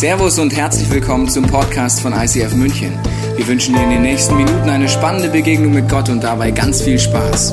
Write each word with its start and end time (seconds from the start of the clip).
Servus 0.00 0.38
und 0.38 0.56
herzlich 0.56 0.88
willkommen 0.88 1.28
zum 1.28 1.46
Podcast 1.46 2.00
von 2.00 2.14
ICF 2.14 2.54
München. 2.54 2.98
Wir 3.36 3.46
wünschen 3.46 3.74
dir 3.74 3.82
in 3.82 3.90
den 3.90 4.00
nächsten 4.00 4.34
Minuten 4.34 4.70
eine 4.70 4.88
spannende 4.88 5.28
Begegnung 5.28 5.74
mit 5.74 5.90
Gott 5.90 6.08
und 6.08 6.24
dabei 6.24 6.52
ganz 6.52 6.80
viel 6.80 6.98
Spaß. 6.98 7.52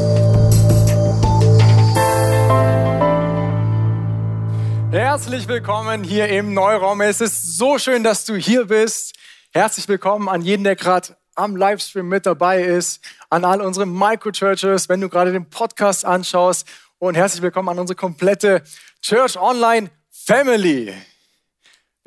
Herzlich 4.91 5.49
willkommen 5.49 6.05
hier 6.05 6.29
im 6.29 6.53
Neuraum. 6.53 7.01
Es 7.01 7.19
ist 7.19 7.57
so 7.57 7.77
schön, 7.79 8.05
dass 8.05 8.23
du 8.23 8.37
hier 8.37 8.67
bist. 8.67 9.13
Herzlich 9.51 9.89
willkommen 9.89 10.29
an 10.29 10.41
jeden, 10.41 10.63
der 10.63 10.77
gerade 10.77 11.17
am 11.35 11.57
Livestream 11.57 12.07
mit 12.07 12.25
dabei 12.25 12.63
ist, 12.63 13.01
an 13.29 13.43
all 13.43 13.59
unsere 13.59 13.85
Microchurches, 13.85 14.87
wenn 14.87 15.01
du 15.01 15.09
gerade 15.09 15.33
den 15.33 15.49
Podcast 15.49 16.05
anschaust 16.05 16.65
und 16.97 17.15
herzlich 17.15 17.41
willkommen 17.41 17.67
an 17.67 17.79
unsere 17.79 17.97
komplette 17.97 18.63
Church 19.01 19.37
Online 19.37 19.89
Family. 20.09 20.93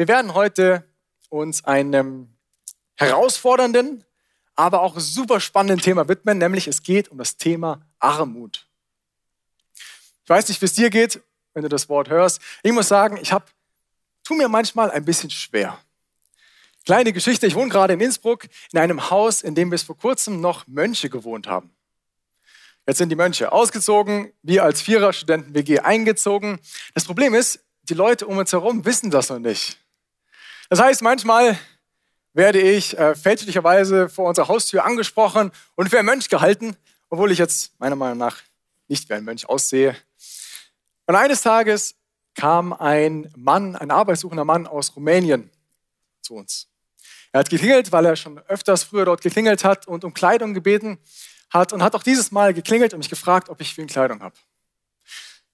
Wir 0.00 0.08
werden 0.08 0.32
heute 0.32 0.82
uns 1.28 1.66
einem 1.66 2.34
herausfordernden, 2.96 4.02
aber 4.54 4.80
auch 4.80 4.98
super 4.98 5.40
spannenden 5.40 5.84
Thema 5.84 6.08
widmen, 6.08 6.38
nämlich 6.38 6.68
es 6.68 6.82
geht 6.82 7.10
um 7.10 7.18
das 7.18 7.36
Thema 7.36 7.86
Armut. 7.98 8.66
Ich 10.24 10.30
weiß 10.30 10.48
nicht, 10.48 10.58
wie 10.62 10.64
es 10.64 10.72
dir 10.72 10.88
geht, 10.88 11.20
wenn 11.52 11.64
du 11.64 11.68
das 11.68 11.90
Wort 11.90 12.08
hörst. 12.08 12.40
Ich 12.62 12.72
muss 12.72 12.88
sagen, 12.88 13.18
ich 13.20 13.30
habe, 13.30 13.44
tu 14.24 14.34
mir 14.34 14.48
manchmal 14.48 14.90
ein 14.90 15.04
bisschen 15.04 15.28
schwer. 15.28 15.78
Kleine 16.86 17.12
Geschichte, 17.12 17.46
ich 17.46 17.54
wohne 17.54 17.68
gerade 17.68 17.92
in 17.92 18.00
Innsbruck 18.00 18.48
in 18.72 18.78
einem 18.78 19.10
Haus, 19.10 19.42
in 19.42 19.54
dem 19.54 19.68
bis 19.68 19.82
vor 19.82 19.98
kurzem 19.98 20.40
noch 20.40 20.66
Mönche 20.66 21.10
gewohnt 21.10 21.46
haben. 21.46 21.74
Jetzt 22.86 22.96
sind 22.96 23.10
die 23.10 23.16
Mönche 23.16 23.52
ausgezogen, 23.52 24.32
wir 24.40 24.64
als 24.64 24.80
Vierer-Studenten-WG 24.80 25.80
eingezogen. 25.80 26.58
Das 26.94 27.04
Problem 27.04 27.34
ist, 27.34 27.60
die 27.82 27.92
Leute 27.92 28.26
um 28.26 28.38
uns 28.38 28.50
herum 28.50 28.86
wissen 28.86 29.10
das 29.10 29.28
noch 29.28 29.38
nicht. 29.38 29.76
Das 30.70 30.80
heißt, 30.80 31.02
manchmal 31.02 31.58
werde 32.32 32.60
ich 32.60 32.96
äh, 32.96 33.16
fälschlicherweise 33.16 34.08
vor 34.08 34.28
unserer 34.28 34.46
Haustür 34.46 34.84
angesprochen 34.84 35.50
und 35.74 35.90
für 35.90 35.98
ein 35.98 36.04
Mönch 36.04 36.28
gehalten, 36.28 36.76
obwohl 37.08 37.32
ich 37.32 37.38
jetzt 37.38 37.72
meiner 37.80 37.96
Meinung 37.96 38.18
nach 38.18 38.36
nicht 38.86 39.08
wie 39.08 39.14
ein 39.14 39.24
Mönch 39.24 39.48
aussehe. 39.48 39.96
Und 41.06 41.16
eines 41.16 41.42
Tages 41.42 41.96
kam 42.36 42.72
ein 42.72 43.32
Mann, 43.36 43.74
ein 43.74 43.90
arbeitssuchender 43.90 44.44
Mann 44.44 44.68
aus 44.68 44.94
Rumänien 44.94 45.50
zu 46.22 46.34
uns. 46.34 46.68
Er 47.32 47.40
hat 47.40 47.50
geklingelt, 47.50 47.90
weil 47.90 48.06
er 48.06 48.14
schon 48.14 48.38
öfters 48.46 48.84
früher 48.84 49.06
dort 49.06 49.22
geklingelt 49.22 49.64
hat 49.64 49.88
und 49.88 50.04
um 50.04 50.14
Kleidung 50.14 50.54
gebeten 50.54 50.98
hat 51.52 51.72
und 51.72 51.82
hat 51.82 51.96
auch 51.96 52.04
dieses 52.04 52.30
Mal 52.30 52.54
geklingelt 52.54 52.94
und 52.94 52.98
mich 52.98 53.10
gefragt, 53.10 53.48
ob 53.48 53.60
ich 53.60 53.74
für 53.74 53.80
ihn 53.80 53.88
Kleidung 53.88 54.22
habe. 54.22 54.36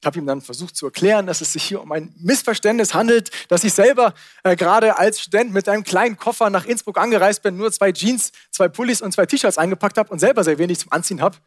Ich 0.01 0.07
habe 0.07 0.19
ihm 0.19 0.27
dann 0.27 0.41
versucht 0.41 0.77
zu 0.77 0.87
erklären, 0.87 1.27
dass 1.27 1.41
es 1.41 1.53
sich 1.53 1.65
hier 1.65 1.81
um 1.81 1.91
ein 1.91 2.15
Missverständnis 2.19 2.95
handelt, 2.95 3.31
dass 3.49 3.65
ich 3.65 3.73
selber 3.73 4.15
äh, 4.45 4.55
gerade 4.55 4.99
als 4.99 5.21
Student 5.21 5.53
mit 5.53 5.69
einem 5.69 5.85
kleinen 5.85 6.17
Koffer 6.17 6.51
nach 6.51 6.67
Innsbruck 6.67 6.99
angereist 6.99 7.43
bin, 7.43 7.57
nur 7.57 7.73
zwei 7.73 7.93
Jeans, 7.93 8.33
zwei 8.51 8.69
Pullis 8.69 9.01
und 9.01 9.13
zwei 9.13 9.27
T-Shirts 9.27 9.59
eingepackt 9.59 9.97
habe 9.97 10.11
und 10.11 10.19
selber 10.19 10.45
sehr 10.45 10.59
wenig 10.59 10.79
zum 10.79 10.93
Anziehen 10.93 11.23
habe 11.23 11.39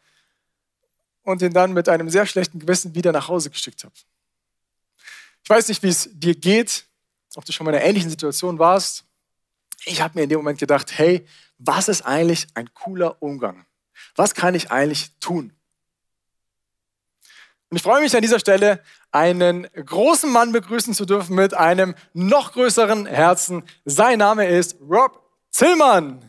und 1.22 1.42
ihn 1.42 1.52
dann 1.52 1.72
mit 1.72 1.88
einem 1.88 2.10
sehr 2.10 2.26
schlechten 2.26 2.58
Gewissen 2.58 2.94
wieder 2.94 3.12
nach 3.12 3.28
Hause 3.28 3.50
geschickt 3.50 3.84
habe. 3.84 3.94
Ich 5.42 5.48
weiß 5.48 5.68
nicht, 5.68 5.82
wie 5.82 5.88
es 5.88 6.08
dir 6.12 6.34
geht, 6.34 6.84
ob 7.36 7.44
du 7.44 7.52
schon 7.52 7.64
mal 7.64 7.72
in 7.72 7.78
einer 7.78 7.86
ähnlichen 7.86 8.10
Situation 8.10 8.58
warst. 8.58 9.04
Ich 9.84 10.00
habe 10.00 10.18
mir 10.18 10.24
in 10.24 10.28
dem 10.28 10.38
Moment 10.38 10.58
gedacht, 10.58 10.98
hey, 10.98 11.26
was 11.58 11.88
ist 11.88 12.02
eigentlich 12.02 12.48
ein 12.54 12.72
cooler 12.74 13.22
Umgang? 13.22 13.64
Was 14.16 14.34
kann 14.34 14.54
ich 14.54 14.70
eigentlich 14.70 15.12
tun? 15.20 15.52
Und 17.70 17.76
ich 17.76 17.84
freue 17.84 18.02
mich 18.02 18.16
an 18.16 18.22
dieser 18.22 18.40
Stelle, 18.40 18.82
einen 19.12 19.68
großen 19.74 20.28
Mann 20.28 20.50
begrüßen 20.50 20.92
zu 20.92 21.06
dürfen 21.06 21.36
mit 21.36 21.54
einem 21.54 21.94
noch 22.14 22.52
größeren 22.52 23.06
Herzen. 23.06 23.62
Sein 23.84 24.18
Name 24.18 24.48
ist 24.48 24.76
Rob 24.80 25.22
Zillmann. 25.52 26.20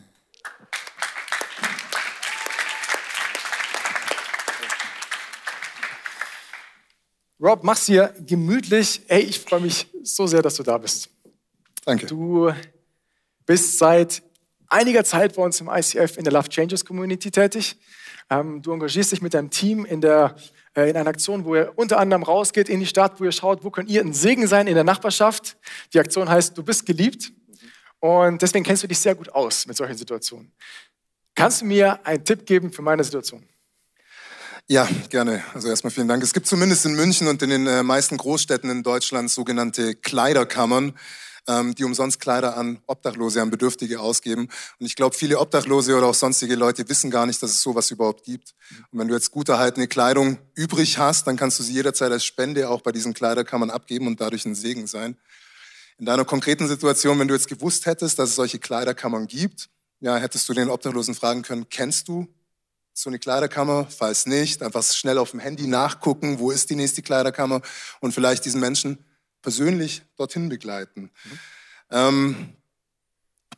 Rob, 7.40 7.64
mach's 7.64 7.86
hier 7.86 8.14
gemütlich. 8.20 9.02
Hey, 9.08 9.22
ich 9.22 9.40
freue 9.40 9.62
mich 9.62 9.88
so 10.04 10.28
sehr, 10.28 10.42
dass 10.42 10.54
du 10.54 10.62
da 10.62 10.78
bist. 10.78 11.10
Danke. 11.84 12.06
Du 12.06 12.52
bist 13.46 13.78
seit 13.78 14.22
einiger 14.68 15.02
Zeit 15.02 15.34
bei 15.34 15.42
uns 15.42 15.60
im 15.60 15.68
ICF 15.68 16.18
in 16.18 16.22
der 16.22 16.32
Love 16.32 16.48
Changes 16.48 16.84
Community 16.84 17.32
tätig. 17.32 17.80
Ähm, 18.30 18.62
du 18.62 18.72
engagierst 18.72 19.10
dich 19.10 19.22
mit 19.22 19.34
deinem 19.34 19.50
Team 19.50 19.84
in 19.84 20.00
der 20.00 20.36
in 20.74 20.96
einer 20.96 21.10
Aktion, 21.10 21.44
wo 21.44 21.54
ihr 21.54 21.72
unter 21.76 21.98
anderem 21.98 22.22
rausgeht 22.22 22.68
in 22.68 22.80
die 22.80 22.86
Stadt, 22.86 23.20
wo 23.20 23.24
ihr 23.24 23.32
schaut, 23.32 23.64
wo 23.64 23.70
könnt 23.70 23.90
ihr 23.90 24.00
ein 24.00 24.14
Segen 24.14 24.46
sein 24.46 24.66
in 24.66 24.74
der 24.74 24.84
Nachbarschaft. 24.84 25.56
Die 25.92 26.00
Aktion 26.00 26.28
heißt, 26.28 26.56
du 26.56 26.62
bist 26.62 26.86
geliebt. 26.86 27.32
Und 28.00 28.42
deswegen 28.42 28.64
kennst 28.64 28.82
du 28.82 28.88
dich 28.88 28.98
sehr 28.98 29.14
gut 29.14 29.28
aus 29.28 29.66
mit 29.66 29.76
solchen 29.76 29.96
Situationen. 29.96 30.52
Kannst 31.34 31.60
du 31.60 31.66
mir 31.66 32.04
einen 32.04 32.24
Tipp 32.24 32.46
geben 32.46 32.72
für 32.72 32.82
meine 32.82 33.04
Situation? 33.04 33.46
Ja, 34.66 34.88
gerne. 35.08 35.42
Also 35.54 35.68
erstmal 35.68 35.90
vielen 35.90 36.08
Dank. 36.08 36.22
Es 36.22 36.32
gibt 36.32 36.46
zumindest 36.46 36.86
in 36.86 36.94
München 36.94 37.28
und 37.28 37.42
in 37.42 37.50
den 37.50 37.66
äh, 37.66 37.82
meisten 37.82 38.16
Großstädten 38.16 38.70
in 38.70 38.82
Deutschland 38.82 39.30
sogenannte 39.30 39.94
Kleiderkammern 39.94 40.94
ähm, 41.48 41.74
die 41.74 41.84
umsonst 41.84 42.20
Kleider 42.20 42.56
an 42.56 42.80
Obdachlose, 42.86 43.42
an 43.42 43.50
Bedürftige 43.50 44.00
ausgeben. 44.00 44.48
Und 44.78 44.86
ich 44.86 44.96
glaube, 44.96 45.16
viele 45.16 45.38
Obdachlose 45.38 45.96
oder 45.96 46.06
auch 46.06 46.14
sonstige 46.14 46.54
Leute 46.54 46.88
wissen 46.88 47.10
gar 47.10 47.26
nicht, 47.26 47.42
dass 47.42 47.50
es 47.50 47.62
sowas 47.62 47.90
überhaupt 47.90 48.24
gibt. 48.24 48.54
Und 48.90 48.98
wenn 48.98 49.08
du 49.08 49.14
jetzt 49.14 49.30
gut 49.30 49.48
erhaltene 49.48 49.88
Kleidung 49.88 50.38
übrig 50.54 50.98
hast, 50.98 51.26
dann 51.26 51.36
kannst 51.36 51.58
du 51.58 51.62
sie 51.62 51.72
jederzeit 51.72 52.12
als 52.12 52.24
Spende 52.24 52.68
auch 52.68 52.80
bei 52.80 52.92
diesen 52.92 53.14
Kleiderkammern 53.14 53.70
abgeben 53.70 54.06
und 54.06 54.20
dadurch 54.20 54.44
ein 54.44 54.54
Segen 54.54 54.86
sein. 54.86 55.16
In 55.98 56.06
deiner 56.06 56.24
konkreten 56.24 56.66
Situation, 56.68 57.18
wenn 57.18 57.28
du 57.28 57.34
jetzt 57.34 57.48
gewusst 57.48 57.86
hättest, 57.86 58.18
dass 58.18 58.30
es 58.30 58.36
solche 58.36 58.58
Kleiderkammern 58.58 59.26
gibt, 59.26 59.68
ja, 60.00 60.16
hättest 60.16 60.48
du 60.48 60.54
den 60.54 60.68
Obdachlosen 60.68 61.14
fragen 61.14 61.42
können, 61.42 61.68
kennst 61.68 62.08
du 62.08 62.26
so 62.92 63.08
eine 63.08 63.18
Kleiderkammer? 63.18 63.86
Falls 63.88 64.26
nicht, 64.26 64.62
einfach 64.62 64.82
schnell 64.82 65.18
auf 65.18 65.30
dem 65.30 65.40
Handy 65.40 65.66
nachgucken, 65.66 66.38
wo 66.38 66.50
ist 66.50 66.70
die 66.70 66.76
nächste 66.76 67.02
Kleiderkammer 67.02 67.62
und 68.00 68.12
vielleicht 68.12 68.44
diesen 68.44 68.60
Menschen 68.60 68.98
persönlich 69.42 70.02
dorthin 70.16 70.48
begleiten. 70.48 71.10
Mhm. 71.24 71.38
Ähm, 71.90 72.56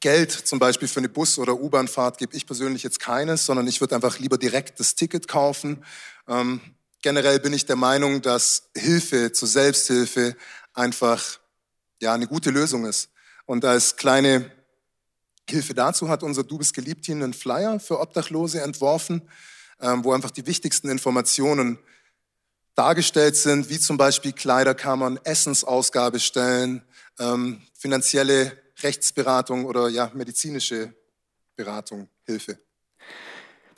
Geld 0.00 0.32
zum 0.32 0.58
Beispiel 0.58 0.88
für 0.88 1.00
eine 1.00 1.08
Bus- 1.08 1.38
oder 1.38 1.54
U-Bahn-Fahrt 1.54 2.18
gebe 2.18 2.36
ich 2.36 2.46
persönlich 2.46 2.82
jetzt 2.82 3.00
keines, 3.00 3.46
sondern 3.46 3.66
ich 3.66 3.80
würde 3.80 3.94
einfach 3.94 4.18
lieber 4.18 4.36
direkt 4.36 4.80
das 4.80 4.96
Ticket 4.96 5.28
kaufen. 5.28 5.82
Ähm, 6.28 6.60
generell 7.00 7.40
bin 7.40 7.52
ich 7.52 7.64
der 7.64 7.76
Meinung, 7.76 8.20
dass 8.20 8.70
Hilfe 8.76 9.32
zur 9.32 9.48
Selbsthilfe 9.48 10.36
einfach 10.74 11.38
ja, 12.02 12.12
eine 12.12 12.26
gute 12.26 12.50
Lösung 12.50 12.84
ist. 12.84 13.10
Und 13.46 13.64
als 13.64 13.96
kleine 13.96 14.50
Hilfe 15.48 15.74
dazu 15.74 16.08
hat 16.08 16.22
unser 16.22 16.44
Du 16.44 16.58
bist 16.58 16.74
geliebt 16.74 17.06
hier 17.06 17.14
einen 17.14 17.34
Flyer 17.34 17.78
für 17.80 18.00
Obdachlose 18.00 18.60
entworfen, 18.60 19.22
ähm, 19.80 20.04
wo 20.04 20.12
einfach 20.12 20.30
die 20.30 20.46
wichtigsten 20.46 20.88
Informationen 20.88 21.78
dargestellt 22.74 23.36
sind, 23.36 23.70
wie 23.70 23.78
zum 23.78 23.96
Beispiel 23.96 24.32
Kleiderkammern, 24.32 25.18
Essensausgabestellen, 25.22 26.82
ähm, 27.18 27.62
finanzielle 27.74 28.52
Rechtsberatung 28.82 29.64
oder 29.64 29.88
ja, 29.88 30.10
medizinische 30.14 30.92
Beratung, 31.56 32.08
Hilfe. 32.24 32.58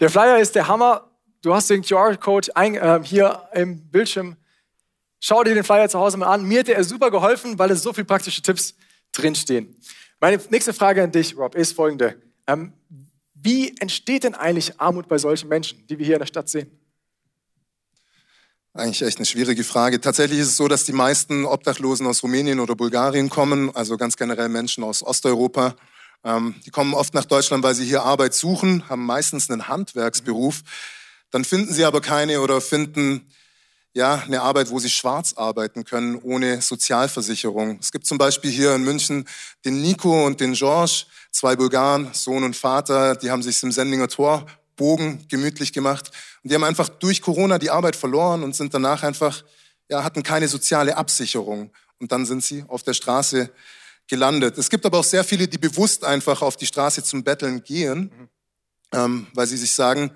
Der 0.01 0.11
Flyer 0.11 0.39
ist 0.39 0.55
der 0.55 0.69
Hammer. 0.69 1.11
Du 1.43 1.55
hast 1.55 1.69
den 1.71 1.83
QR-Code 1.83 2.51
äh, 2.55 3.03
hier 3.03 3.49
im 3.53 3.89
Bildschirm. 3.91 4.37
Schau 5.21 5.45
dir 5.45 5.55
den 5.55 5.65
Flyer 5.65 5.89
zu 5.89 5.99
Hause 5.99 6.17
mal 6.17 6.27
an. 6.27 6.45
Mir 6.45 6.61
hat 6.61 6.69
er 6.69 6.85
super 6.85 7.11
geholfen, 7.11 7.59
weil 7.59 7.71
es 7.71 7.83
so 7.83 7.93
viele 7.93 8.05
praktische 8.05 8.43
Tipps 8.43 8.75
drinstehen. 9.13 9.77
Meine 10.21 10.41
nächste 10.51 10.73
Frage 10.73 11.03
an 11.03 11.13
dich, 11.13 11.37
Rob, 11.37 11.55
ist 11.55 11.73
folgende. 11.73 12.21
Ähm, 12.47 12.73
wie 13.35 13.77
entsteht 13.79 14.25
denn 14.25 14.35
eigentlich 14.35 14.81
Armut 14.81 15.09
bei 15.09 15.19
solchen 15.19 15.49
Menschen, 15.49 15.87
die 15.87 15.99
wir 15.99 16.07
hier 16.07 16.17
in 16.17 16.21
der 16.21 16.27
Stadt 16.27 16.49
sehen? 16.49 16.71
Eigentlich 18.77 19.01
echt 19.01 19.17
eine 19.17 19.25
schwierige 19.25 19.65
Frage. 19.65 20.03
Tatsächlich 20.03 20.39
ist 20.39 20.49
es 20.49 20.57
so, 20.59 20.69
dass 20.69 20.85
die 20.85 20.93
meisten 20.93 21.47
Obdachlosen 21.47 22.07
aus 22.07 22.23
Rumänien 22.23 22.61
oder 22.61 22.77
Bulgarien 22.77 23.31
kommen, 23.31 23.75
also 23.75 23.97
ganz 23.97 24.19
generell 24.19 24.51
Menschen 24.51 24.85
aus 24.85 25.03
Osteuropa. 25.03 25.75
Ähm, 26.23 26.57
die 26.67 26.71
kommen 26.71 26.93
oft 26.93 27.15
nach 27.15 27.25
Deutschland, 27.25 27.65
weil 27.65 27.75
sie 27.75 27.87
hier 27.87 28.03
Arbeit 28.03 28.35
suchen, 28.35 28.87
haben 28.91 29.07
meistens 29.07 29.49
einen 29.49 29.69
Handwerksberuf. 29.69 30.61
Dann 31.31 31.47
finden 31.47 31.73
sie 31.73 31.87
aber 31.87 32.03
keine 32.03 32.43
oder 32.43 32.61
finden 32.61 33.33
ja 33.95 34.23
eine 34.27 34.43
Arbeit, 34.43 34.69
wo 34.69 34.79
sie 34.79 34.91
schwarz 34.91 35.33
arbeiten 35.33 35.85
können, 35.85 36.21
ohne 36.23 36.61
Sozialversicherung. 36.61 37.79
Es 37.81 37.93
gibt 37.93 38.07
zum 38.07 38.19
Beispiel 38.19 38.51
hier 38.51 38.75
in 38.75 38.85
München 38.85 39.27
den 39.65 39.81
Nico 39.81 40.27
und 40.27 40.39
den 40.41 40.53
George, 40.53 41.07
zwei 41.31 41.57
Bulgaren, 41.57 42.11
Sohn 42.13 42.45
und 42.45 42.55
Vater, 42.55 43.17
die 43.17 43.31
haben 43.31 43.43
sich 43.43 43.63
im 43.63 43.73
Sendinger 43.73 44.09
Tor 44.09 44.45
Bogen 44.77 45.27
gemütlich 45.29 45.73
gemacht. 45.73 46.11
Und 46.43 46.51
die 46.51 46.55
haben 46.55 46.65
einfach 46.65 46.89
durch 46.89 47.23
Corona 47.23 47.59
die 47.59 47.71
Arbeit 47.71 47.97
verloren 47.97 48.43
und 48.43 48.55
sind 48.55 48.75
danach 48.75 49.03
einfach, 49.03 49.45
ja, 49.89 50.05
hatten 50.05 50.23
keine 50.23 50.49
soziale 50.49 50.97
Absicherung. 50.97 51.73
Und 51.99 52.13
dann 52.13 52.27
sind 52.27 52.45
sie 52.45 52.65
auf 52.69 52.83
der 52.83 52.95
Straße 52.95 53.51
gelandet. 54.07 54.59
Es 54.59 54.71
gibt 54.71 54.87
aber 54.87 54.99
auch 54.99 55.05
sehr 55.05 55.25
viele, 55.25 55.49
die 55.49 55.59
bewusst 55.59 56.05
einfach 56.05 56.43
auf 56.43 56.57
die 56.57 56.67
Straße 56.67 57.03
zum 57.03 57.25
Betteln 57.25 57.65
gehen, 57.65 58.13
mhm. 58.15 58.29
ähm, 58.93 59.27
weil 59.35 59.47
sie 59.47 59.57
sich 59.57 59.73
sagen, 59.73 60.13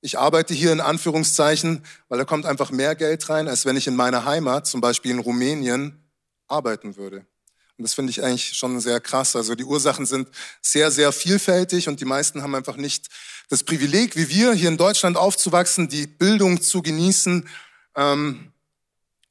ich 0.00 0.18
arbeite 0.18 0.52
hier 0.52 0.70
in 0.70 0.82
Anführungszeichen, 0.82 1.82
weil 2.08 2.18
da 2.18 2.24
kommt 2.24 2.44
einfach 2.44 2.70
mehr 2.70 2.94
Geld 2.94 3.28
rein, 3.30 3.48
als 3.48 3.64
wenn 3.64 3.76
ich 3.76 3.86
in 3.86 3.96
meiner 3.96 4.26
Heimat, 4.26 4.66
zum 4.66 4.82
Beispiel 4.82 5.12
in 5.12 5.18
Rumänien, 5.18 5.98
arbeiten 6.46 6.96
würde. 6.96 7.26
Und 7.76 7.82
das 7.82 7.94
finde 7.94 8.10
ich 8.10 8.22
eigentlich 8.22 8.56
schon 8.56 8.78
sehr 8.80 9.00
krass. 9.00 9.34
Also 9.34 9.54
die 9.54 9.64
Ursachen 9.64 10.06
sind 10.06 10.28
sehr, 10.62 10.90
sehr 10.90 11.10
vielfältig 11.12 11.88
und 11.88 12.00
die 12.00 12.04
meisten 12.04 12.42
haben 12.42 12.54
einfach 12.54 12.76
nicht 12.76 13.08
das 13.48 13.64
Privileg, 13.64 14.14
wie 14.16 14.28
wir 14.28 14.52
hier 14.52 14.68
in 14.68 14.76
Deutschland 14.76 15.16
aufzuwachsen, 15.16 15.88
die 15.88 16.06
Bildung 16.06 16.62
zu 16.62 16.82
genießen. 16.82 17.48
Ähm, 17.96 18.52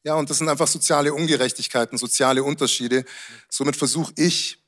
ja, 0.04 0.16
und 0.16 0.30
das 0.30 0.40
sind 0.40 0.50
einfach 0.50 0.68
soziale 0.68 1.14
Ungerechtigkeiten, 1.14 1.98
soziale 1.98 2.44
Unterschiede. 2.44 3.06
Somit 3.48 3.78
versuche 3.78 4.12
ich, 4.18 4.60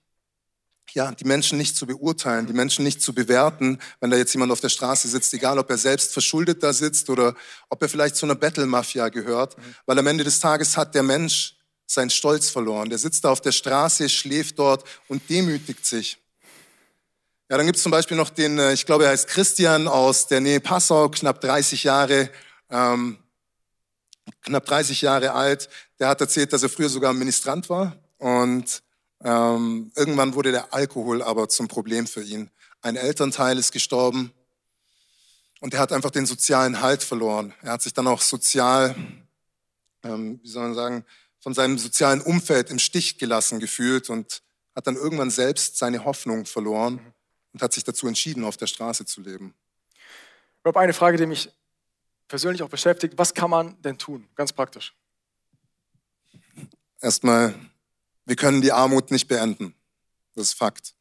ja, 0.93 1.11
die 1.11 1.25
Menschen 1.25 1.57
nicht 1.57 1.75
zu 1.75 1.85
beurteilen, 1.85 2.47
die 2.47 2.53
Menschen 2.53 2.85
nicht 2.85 3.01
zu 3.01 3.13
bewerten, 3.13 3.79
wenn 3.99 4.11
da 4.11 4.15
jetzt 4.15 4.33
jemand 4.33 4.53
auf 4.53 4.61
der 4.61 4.69
Straße 4.69 5.09
sitzt, 5.09 5.33
egal 5.33 5.59
ob 5.59 5.69
er 5.69 5.77
selbst 5.77 6.13
verschuldet 6.13 6.63
da 6.63 6.71
sitzt 6.71 7.09
oder 7.09 7.35
ob 7.69 7.81
er 7.81 7.89
vielleicht 7.89 8.15
zu 8.15 8.25
einer 8.25 8.35
Battle-Mafia 8.35 9.09
gehört, 9.09 9.57
weil 9.85 9.99
am 9.99 10.07
Ende 10.07 10.23
des 10.23 10.39
Tages 10.39 10.77
hat 10.77 10.95
der 10.95 11.03
Mensch 11.03 11.54
seinen 11.85 12.09
Stolz 12.09 12.49
verloren. 12.49 12.89
Der 12.89 12.97
sitzt 12.97 13.23
da 13.23 13.29
auf 13.29 13.41
der 13.41 13.51
Straße, 13.51 14.09
schläft 14.09 14.59
dort 14.59 14.83
und 15.07 15.29
demütigt 15.29 15.85
sich. 15.85 16.17
Ja, 17.49 17.57
dann 17.57 17.67
gibt 17.67 17.77
es 17.77 17.83
zum 17.83 17.91
Beispiel 17.91 18.17
noch 18.17 18.31
den, 18.31 18.57
äh, 18.57 18.73
ich 18.73 18.87
glaube, 18.87 19.05
er 19.05 19.11
heißt 19.11 19.27
Christian 19.27 19.87
aus 19.87 20.25
der 20.25 20.41
Nähe 20.41 20.59
Passau, 20.59 21.09
knapp 21.09 21.41
30 21.41 21.83
Jahre, 21.83 22.31
ähm, 22.71 23.19
knapp 24.41 24.65
30 24.65 25.01
Jahre 25.01 25.33
alt. 25.33 25.69
Der 25.99 26.07
hat 26.07 26.21
erzählt, 26.21 26.53
dass 26.53 26.63
er 26.63 26.69
früher 26.69 26.89
sogar 26.89 27.13
Ministrant 27.13 27.69
war 27.69 27.95
und 28.17 28.81
ähm, 29.23 29.91
irgendwann 29.95 30.33
wurde 30.33 30.51
der 30.51 30.73
Alkohol 30.73 31.21
aber 31.21 31.47
zum 31.47 31.67
Problem 31.67 32.07
für 32.07 32.23
ihn. 32.23 32.49
Ein 32.81 32.95
Elternteil 32.95 33.59
ist 33.59 33.71
gestorben 33.71 34.31
und 35.61 35.73
er 35.75 35.79
hat 35.79 35.91
einfach 35.91 36.11
den 36.11 36.25
sozialen 36.25 36.81
Halt 36.81 37.03
verloren. 37.03 37.53
Er 37.61 37.73
hat 37.73 37.81
sich 37.83 37.93
dann 37.93 38.07
auch 38.07 38.21
sozial, 38.21 38.95
ähm, 40.03 40.39
wie 40.41 40.47
soll 40.47 40.63
man 40.63 40.73
sagen, 40.73 41.05
von 41.45 41.53
seinem 41.53 41.77
sozialen 41.77 42.21
Umfeld 42.21 42.71
im 42.71 42.79
Stich 42.79 43.19
gelassen 43.19 43.59
gefühlt 43.59 44.09
und 44.09 44.41
hat 44.75 44.87
dann 44.87 44.95
irgendwann 44.95 45.29
selbst 45.29 45.77
seine 45.77 46.03
Hoffnung 46.03 46.47
verloren 46.47 46.99
und 47.53 47.61
hat 47.61 47.71
sich 47.71 47.83
dazu 47.83 48.07
entschieden, 48.07 48.43
auf 48.43 48.57
der 48.57 48.65
Straße 48.65 49.05
zu 49.05 49.21
leben. 49.21 49.53
Ich 49.93 50.65
habe 50.65 50.79
eine 50.79 50.93
Frage, 50.93 51.17
die 51.19 51.27
mich 51.27 51.51
persönlich 52.27 52.63
auch 52.63 52.69
beschäftigt. 52.69 53.13
Was 53.17 53.31
kann 53.31 53.51
man 53.51 53.79
denn 53.83 53.99
tun, 53.99 54.27
ganz 54.33 54.53
praktisch? 54.53 54.95
Erstmal 56.99 57.53
wir 58.25 58.35
können 58.35 58.63
die 58.63 58.71
Armut 58.71 59.11
nicht 59.11 59.27
beenden. 59.27 59.75
Das 60.33 60.47
ist 60.47 60.53
Fakt. 60.53 60.94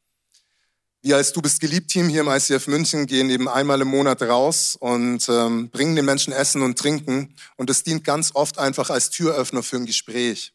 Wir 1.05 1.17
als 1.17 1.33
Du 1.33 1.39
bist 1.39 1.59
geliebt 1.59 1.91
Team 1.91 2.09
hier 2.09 2.21
im 2.21 2.29
ICF 2.29 2.65
München 2.65 3.05
gehen 3.05 3.29
eben 3.29 3.47
einmal 3.47 3.79
im 3.79 3.89
Monat 3.89 4.23
raus 4.23 4.75
und 4.75 5.29
ähm, 5.29 5.69
bringen 5.69 5.95
den 5.95 6.03
Menschen 6.03 6.33
Essen 6.33 6.63
und 6.63 6.79
Trinken. 6.79 7.35
Und 7.57 7.69
es 7.69 7.83
dient 7.83 8.03
ganz 8.03 8.31
oft 8.33 8.57
einfach 8.57 8.89
als 8.89 9.11
Türöffner 9.11 9.61
für 9.61 9.75
ein 9.75 9.85
Gespräch. 9.85 10.51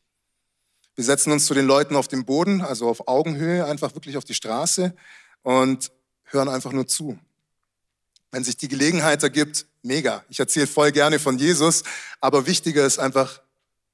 Wir 0.97 1.05
setzen 1.05 1.31
uns 1.31 1.47
zu 1.47 1.55
den 1.55 1.67
Leuten 1.67 1.95
auf 1.95 2.09
dem 2.09 2.25
Boden, 2.25 2.63
also 2.63 2.89
auf 2.89 3.07
Augenhöhe, 3.07 3.65
einfach 3.65 3.95
wirklich 3.95 4.17
auf 4.17 4.25
die 4.25 4.35
Straße 4.35 4.93
und 5.45 5.93
hören 6.25 6.49
einfach 6.49 6.73
nur 6.73 6.89
zu. 6.89 7.17
Wenn 8.33 8.43
sich 8.43 8.57
die 8.57 8.67
Gelegenheit 8.67 9.23
ergibt, 9.23 9.67
mega. 9.85 10.25
Ich 10.31 10.41
erzähle 10.41 10.67
voll 10.67 10.91
gerne 10.91 11.21
von 11.21 11.39
Jesus, 11.39 11.85
aber 12.21 12.49
wichtiger 12.49 12.85
ist 12.85 12.99
einfach 12.99 13.41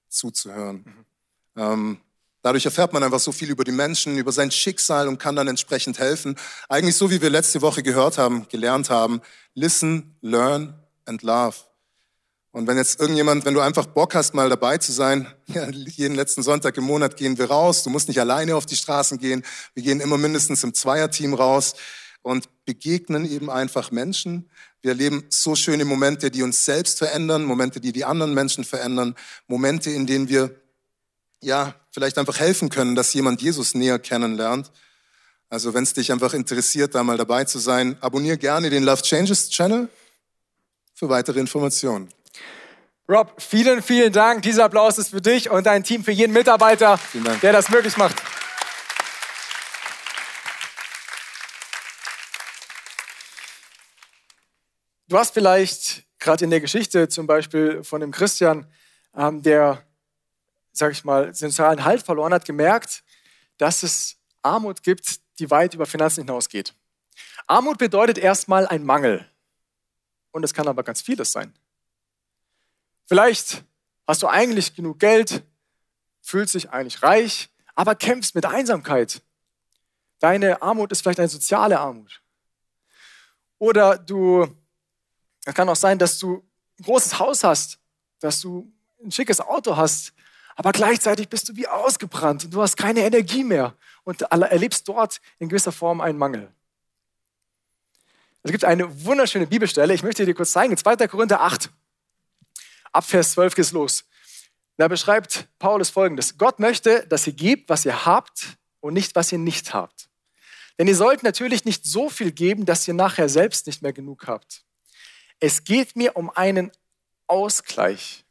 zuzuhören. 0.09 0.77
Mhm. 0.87 1.63
Ähm, 1.63 2.01
Dadurch 2.47 2.65
erfährt 2.65 2.93
man 2.93 3.03
einfach 3.03 3.19
so 3.19 3.33
viel 3.33 3.51
über 3.51 3.65
die 3.65 3.73
Menschen, 3.73 4.19
über 4.19 4.31
sein 4.31 4.53
Schicksal 4.53 5.09
und 5.09 5.19
kann 5.19 5.35
dann 5.35 5.49
entsprechend 5.49 5.99
helfen. 5.99 6.37
Eigentlich 6.69 6.95
so, 6.95 7.11
wie 7.11 7.21
wir 7.21 7.29
letzte 7.29 7.61
Woche 7.61 7.83
gehört 7.83 8.19
haben, 8.19 8.47
gelernt 8.49 8.89
haben. 8.89 9.21
Listen, 9.55 10.15
learn 10.21 10.73
and 11.07 11.25
love. 11.25 11.57
Und 12.53 12.69
wenn 12.69 12.77
jetzt 12.77 13.01
irgendjemand, 13.01 13.45
wenn 13.47 13.55
du 13.55 13.59
einfach 13.59 13.87
Bock 13.87 14.15
hast, 14.15 14.33
mal 14.33 14.49
dabei 14.49 14.79
zu 14.79 14.93
sein, 14.93 15.27
ja, 15.49 15.69
jeden 15.71 16.15
letzten 16.15 16.45
Sonntag 16.45 16.77
im 16.77 16.85
Monat 16.85 17.17
gehen 17.17 17.37
wir 17.37 17.47
raus. 17.47 17.83
Du 17.83 17.91
musst 17.91 18.07
nicht 18.07 18.21
alleine 18.21 18.55
auf 18.55 18.65
die 18.65 18.77
Straßen 18.77 19.19
gehen. 19.19 19.43
Wir 19.75 19.83
gehen 19.83 19.99
immer 19.99 20.17
mindestens 20.17 20.63
im 20.63 20.73
Zweierteam 20.73 21.35
raus 21.35 21.75
und 22.23 22.49
begegnen 22.65 23.29
eben 23.29 23.51
einfach 23.51 23.91
Menschen. 23.91 24.49
Wir 24.83 24.93
erleben 24.93 25.25
so 25.31 25.57
schöne 25.57 25.85
Momente, 25.85 26.31
die 26.31 26.45
uns 26.45 26.65
selbst 26.65 26.99
verändern, 26.99 27.45
Momente, 27.45 27.81
die 27.81 27.91
die 27.91 28.05
anderen 28.05 28.35
Menschen 28.35 28.63
verändern, 28.63 29.17
Momente, 29.49 29.91
in 29.91 30.07
denen 30.07 30.29
wir 30.29 30.55
ja, 31.47 31.75
vielleicht 31.93 32.19
einfach 32.19 32.41
helfen 32.41 32.71
können, 32.71 32.97
dass 32.97 33.15
jemand 33.15 33.41
Jesus 33.41 33.75
näher 33.75 34.01
kennenlernt. 34.01 34.73
Also 35.49 35.75
wenn 35.75 35.85
es 35.85 35.93
dich 35.93 36.11
einfach 36.11 36.35
interessiert, 36.35 36.97
da 36.97 37.05
mal 37.05 37.17
dabei 37.17 37.45
zu 37.45 37.61
sein, 37.61 37.97
abonniere 38.01 38.37
gerne 38.37 38.69
den 38.69 38.83
Love 38.83 39.01
Changes 39.03 39.49
Channel 39.49 39.89
für 40.93 41.09
weitere 41.09 41.39
Informationen. 41.39 42.09
Rob, 43.09 43.41
vielen, 43.41 43.81
vielen 43.81 44.13
Dank. 44.13 44.43
Dieser 44.43 44.65
Applaus 44.65 44.99
ist 44.99 45.11
für 45.11 45.21
dich 45.21 45.49
und 45.49 45.65
dein 45.65 45.85
Team, 45.85 46.03
für 46.03 46.11
jeden 46.11 46.33
Mitarbeiter, 46.33 46.99
der 47.41 47.53
das 47.53 47.69
möglich 47.69 47.97
macht. 47.97 48.17
Du 55.09 55.17
hast 55.17 55.33
vielleicht 55.33 56.03
gerade 56.19 56.43
in 56.43 56.51
der 56.51 56.61
Geschichte 56.61 57.09
zum 57.09 57.29
Beispiel 57.29 57.85
von 57.85 58.01
dem 58.01 58.11
Christian, 58.11 58.67
ähm, 59.17 59.43
der 59.43 59.86
sage 60.77 60.93
ich 60.93 61.05
mal, 61.05 61.35
sozialen 61.35 61.85
Halt 61.85 62.03
verloren 62.03 62.35
hat, 62.35 62.45
gemerkt, 62.45 63.03
dass 63.59 63.83
es 63.83 64.17
Armut 64.43 64.83
gibt, 64.83 65.21
die 65.39 65.51
weit 65.51 65.75
über 65.75 65.87
Finanzen 65.87 66.25
hinausgeht. 66.25 66.75
Armut 67.47 67.79
bedeutet 67.79 68.19
erstmal 68.19 68.67
ein 68.67 68.85
Mangel. 68.85 69.29
Und 70.33 70.45
es 70.45 70.53
kann 70.53 70.69
aber 70.69 70.83
ganz 70.83 71.01
vieles 71.01 71.33
sein. 71.33 71.55
Vielleicht 73.07 73.65
hast 74.07 74.23
du 74.23 74.29
eigentlich 74.29 74.75
genug 74.75 74.99
Geld, 74.99 75.43
fühlst 76.21 76.55
dich 76.55 76.71
eigentlich 76.71 77.03
reich, 77.03 77.49
aber 77.75 77.95
kämpfst 77.95 78.35
mit 78.35 78.45
Einsamkeit. 78.45 79.23
Deine 80.19 80.61
Armut 80.61 80.93
ist 80.93 81.03
vielleicht 81.03 81.21
eine 81.21 81.29
soziale 81.29 81.79
Armut. 81.79 82.21
Oder 83.59 83.97
du, 83.97 84.47
es 85.45 85.55
kann 85.55 85.69
auch 85.69 85.77
sein, 85.77 85.99
dass 85.99 86.19
du 86.19 86.45
ein 86.79 86.85
großes 86.85 87.19
Haus 87.19 87.45
hast, 87.45 87.79
dass 88.19 88.41
du 88.41 88.71
ein 89.03 89.13
schickes 89.13 89.41
Auto 89.41 89.77
hast, 89.77 90.13
aber 90.57 90.73
gleichzeitig 90.73 91.29
bist 91.29 91.49
du 91.49 91.57
wie 91.57 91.69
ausgebrannt 91.69 92.45
und 92.45 92.55
du 92.55 92.63
hast 92.63 92.77
keine 92.77 93.01
Energie 93.01 93.45
mehr 93.45 93.75
und 94.05 94.23
erlebst 94.23 94.89
dort 94.89 95.21
in 95.39 95.49
gewisser 95.49 95.73
Form 95.73 96.01
einen 96.01 96.19
Mangel. 96.19 96.51
Es 98.43 98.51
gibt 98.51 98.65
eine 98.65 99.05
wunderschöne 99.05 99.47
Bibelstelle, 99.47 99.93
ich 99.95 100.03
möchte 100.03 100.25
dir 100.25 100.35
kurz 100.35 100.53
zeigen, 100.53 100.77
2. 100.77 101.09
Korinther 101.09 101.43
8, 101.43 101.71
ab 102.93 103.05
Vers 103.05 103.33
12 103.33 103.55
geht 103.55 103.65
es 103.67 103.73
los. 103.73 104.05
Da 104.77 104.89
beschreibt 104.89 105.49
Paulus 105.59 105.91
folgendes: 105.91 106.37
Gott 106.37 106.59
möchte, 106.59 107.07
dass 107.07 107.27
ihr 107.27 107.33
gebt, 107.33 107.69
was 107.69 107.85
ihr 107.85 108.05
habt 108.05 108.59
und 108.81 108.95
nicht, 108.95 109.15
was 109.15 109.33
ihr 109.33 109.39
nicht 109.39 109.73
habt. 109.73 110.09
Denn 110.79 110.87
ihr 110.87 110.97
sollt 110.97 111.23
natürlich 111.23 111.65
nicht 111.65 111.87
so 111.87 112.11
viel 112.11 112.33
geben, 112.33 112.67
dass 112.67 112.87
ihr 112.87 112.95
nachher 112.95 113.29
selbst 113.29 113.67
nicht 113.67 113.83
mehr 113.83 113.95
genug 113.95 114.27
habt. 114.27 114.65
Es 115.41 115.65
geht 115.65 115.97
mir 115.97 116.17
um 116.17 116.31
einen 116.31 116.71
Ausgleich. 117.27 118.26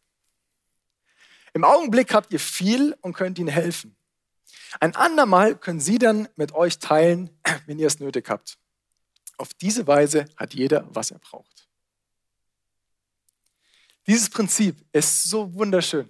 Im 1.56 1.64
Augenblick 1.64 2.14
habt 2.14 2.34
ihr 2.34 2.40
viel 2.42 2.98
und 3.00 3.14
könnt 3.14 3.40
ihnen 3.40 3.48
helfen. 3.48 3.96
Ein 4.82 4.94
andermal 4.94 5.56
können 5.56 5.80
sie 5.80 5.98
dann 5.98 6.28
mit 6.36 6.52
euch 6.52 6.80
teilen, 6.80 7.30
wenn 7.66 7.80
ihr 7.80 7.88
es 7.88 8.02
nötig 8.02 8.30
habt. 8.30 8.58
Auf 9.38 9.54
diese 9.54 9.88
Weise 9.88 10.26
hat 10.36 10.54
jeder, 10.54 10.86
was 10.94 11.12
er 11.12 11.20
braucht. 11.20 11.70
Dieses 14.06 14.30
Prinzip 14.30 14.76
ist 14.92 15.24
so 15.24 15.54
wunderschön. 15.54 16.10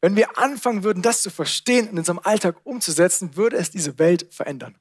Wenn 0.00 0.16
wir 0.16 0.38
anfangen 0.38 0.82
würden, 0.82 1.02
das 1.02 1.20
zu 1.20 1.28
verstehen 1.28 1.84
und 1.84 1.92
in 1.92 1.98
unserem 1.98 2.18
Alltag 2.20 2.56
umzusetzen, 2.64 3.36
würde 3.36 3.58
es 3.58 3.70
diese 3.70 3.98
Welt 3.98 4.32
verändern. 4.32 4.78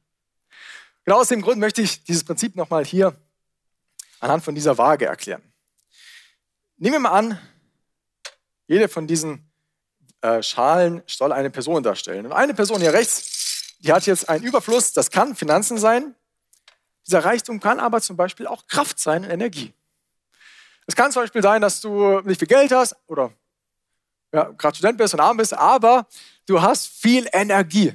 Genau 1.04 1.20
aus 1.20 1.28
dem 1.28 1.42
Grund 1.42 1.60
möchte 1.60 1.82
ich 1.82 2.06
dieses 2.06 2.24
Prinzip 2.24 2.56
nochmal 2.56 2.86
hier 2.86 3.22
anhand 4.22 4.46
von 4.46 4.56
dieser 4.56 4.78
Waage 4.78 5.08
erklären. 5.08 5.44
Nehmen 6.78 6.94
wir 6.94 7.00
mal 7.00 7.12
an, 7.12 7.40
jede 8.66 8.88
von 8.88 9.06
diesen 9.06 9.49
äh, 10.22 10.44
Schalen 10.44 11.02
soll 11.08 11.32
eine 11.32 11.50
Person 11.50 11.84
darstellen. 11.84 12.26
Und 12.26 12.34
eine 12.34 12.54
Person 12.54 12.82
hier 12.82 12.94
rechts, 12.94 13.76
die 13.80 13.92
hat 13.94 14.06
jetzt 14.06 14.28
einen 14.28 14.44
Überfluss, 14.44 14.94
das 14.94 15.10
kann 15.12 15.36
Finanzen 15.36 15.78
sein. 15.78 16.16
Dieser 17.08 17.24
Reichtum 17.24 17.60
kann 17.60 17.80
aber 17.80 18.02
zum 18.02 18.18
Beispiel 18.18 18.48
auch 18.48 18.68
Kraft 18.68 19.00
sein 19.00 19.24
und 19.24 19.32
Energie. 19.32 19.74
Es 20.86 20.96
kann 20.96 21.12
zum 21.12 21.24
Beispiel 21.24 21.42
sein, 21.42 21.62
dass 21.62 21.82
du 21.82 22.20
nicht 22.22 22.40
viel 22.40 22.48
Geld 22.48 22.72
hast 22.72 22.96
oder 23.08 23.32
ja, 24.34 24.46
gerade 24.58 24.76
Student 24.76 24.98
bist 24.98 25.14
und 25.14 25.20
arm 25.20 25.38
bist, 25.38 25.54
aber 25.54 26.08
du 26.46 26.62
hast 26.62 26.88
viel 26.88 27.28
Energie. 27.32 27.94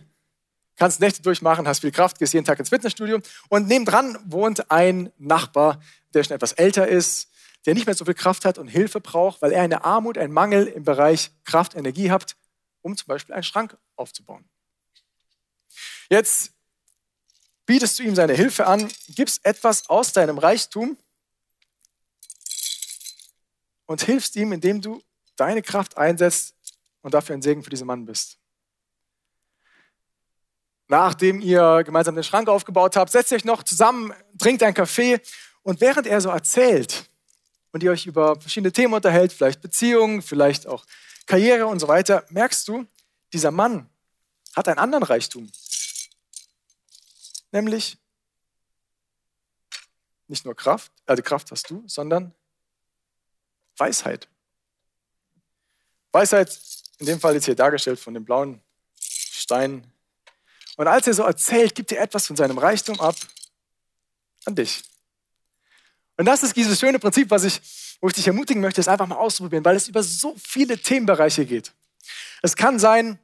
Kannst 0.77 1.01
Nächte 1.01 1.23
durchmachen, 1.23 1.69
hast 1.69 1.81
viel 1.81 1.93
Kraft, 1.93 2.19
gehst 2.19 2.35
jeden 2.35 2.45
Tag 2.45 2.59
ins 2.59 2.71
Fitnessstudio 2.71 3.21
und 3.49 3.69
nebendran 3.69 4.19
wohnt 4.25 4.71
ein 4.71 5.13
Nachbar, 5.19 5.81
der 6.13 6.25
schon 6.25 6.35
etwas 6.35 6.53
älter 6.53 6.89
ist, 6.89 7.29
der 7.67 7.75
nicht 7.75 7.87
mehr 7.87 7.95
so 7.95 8.05
viel 8.05 8.15
Kraft 8.15 8.45
hat 8.45 8.59
und 8.59 8.69
Hilfe 8.69 9.01
braucht, 9.01 9.41
weil 9.43 9.53
er 9.53 9.63
eine 9.63 9.85
Armut, 9.85 10.19
einen 10.19 10.33
Mangel 10.33 10.67
im 10.67 10.85
Bereich 10.85 11.31
Kraft, 11.45 11.75
Energie 11.75 12.11
hat, 12.11 12.37
um 12.83 12.97
zum 12.97 13.07
Beispiel 13.07 13.35
einen 13.35 13.43
Schrank 13.43 13.77
aufzubauen. 13.97 14.45
Jetzt 16.11 16.53
bietest 17.67 17.99
du 17.99 18.03
ihm 18.03 18.15
seine 18.15 18.35
Hilfe 18.35 18.67
an, 18.67 18.91
gibst 19.09 19.45
etwas 19.45 19.89
aus 19.89 20.13
deinem 20.13 20.39
Reichtum 20.39 20.99
und 23.87 24.03
hilfst 24.03 24.37
ihm, 24.37 24.53
indem 24.53 24.81
du 24.81 25.03
deine 25.37 25.63
Kraft 25.63 25.97
einsetzt 25.97 26.55
und 27.01 27.15
dafür 27.15 27.35
ein 27.35 27.43
Segen 27.43 27.63
für 27.63 27.71
diesen 27.71 27.87
Mann 27.87 28.05
bist. 28.05 28.39
nachdem 30.87 31.41
ihr 31.41 31.83
gemeinsam 31.83 32.15
den 32.15 32.25
Schrank 32.25 32.49
aufgebaut 32.49 32.97
habt, 32.97 33.11
setzt 33.11 33.33
euch 33.33 33.45
noch 33.45 33.63
zusammen, 33.63 34.13
trinkt 34.39 34.63
einen 34.63 34.75
Kaffee 34.75 35.21
und 35.63 35.81
während 35.81 36.07
er 36.07 36.21
so 36.21 36.29
erzählt 36.29 37.11
und 37.75 37.83
ihr 37.83 37.91
euch 37.91 38.07
über 38.07 38.41
verschiedene 38.41 38.71
Themen 38.71 38.95
unterhält, 38.95 39.33
vielleicht 39.33 39.61
Beziehungen, 39.61 40.23
vielleicht 40.23 40.69
auch 40.69 40.87
Karriere 41.27 41.67
und 41.67 41.81
so 41.81 41.89
weiter, 41.89 42.25
merkst 42.31 42.69
du, 42.69 42.87
dieser 43.33 43.51
Mann 43.51 43.91
hat 44.55 44.69
einen 44.69 44.79
anderen 44.79 45.03
Reichtum. 45.03 45.51
Nämlich 47.51 47.99
nicht 50.29 50.45
nur 50.45 50.55
Kraft, 50.55 50.93
also 51.05 51.21
Kraft 51.25 51.51
hast 51.51 51.69
du, 51.69 51.83
sondern 51.89 52.33
Weisheit. 53.77 54.29
Weisheit, 56.13 56.57
in 56.99 57.07
dem 57.07 57.19
Fall 57.19 57.35
jetzt 57.35 57.47
hier 57.47 57.57
dargestellt 57.57 57.99
von 57.99 58.15
dem 58.15 58.25
blauen 58.25 58.63
Stein. 59.01 59.85
Und 60.77 60.87
als 60.87 61.09
er 61.09 61.15
so 61.15 61.25
erzählt, 61.25 61.75
gibt 61.75 61.91
er 61.91 62.03
etwas 62.03 62.29
von 62.29 62.37
seinem 62.37 62.57
Reichtum 62.57 63.01
ab 63.01 63.17
an 64.45 64.55
dich. 64.55 64.85
Und 66.17 66.27
das 66.27 66.43
ist 66.43 66.57
dieses 66.57 66.79
schöne 66.79 66.99
Prinzip, 66.99 67.31
was 67.31 67.45
ich, 67.45 67.61
wo 68.01 68.09
ich 68.09 68.15
dich 68.15 68.27
ermutigen 68.27 68.63
möchte, 68.63 68.81
es 68.81 68.89
einfach 68.89 69.07
mal 69.07 69.17
auszuprobieren, 69.17 69.65
weil 69.65 69.77
es 69.77 69.89
über 69.89 70.03
so 70.03 70.35
viele 70.43 70.79
Themenbereiche 70.79 71.45
geht. 71.45 71.73
Es 72.43 72.57
kann 72.57 72.79
sein, 72.79 73.19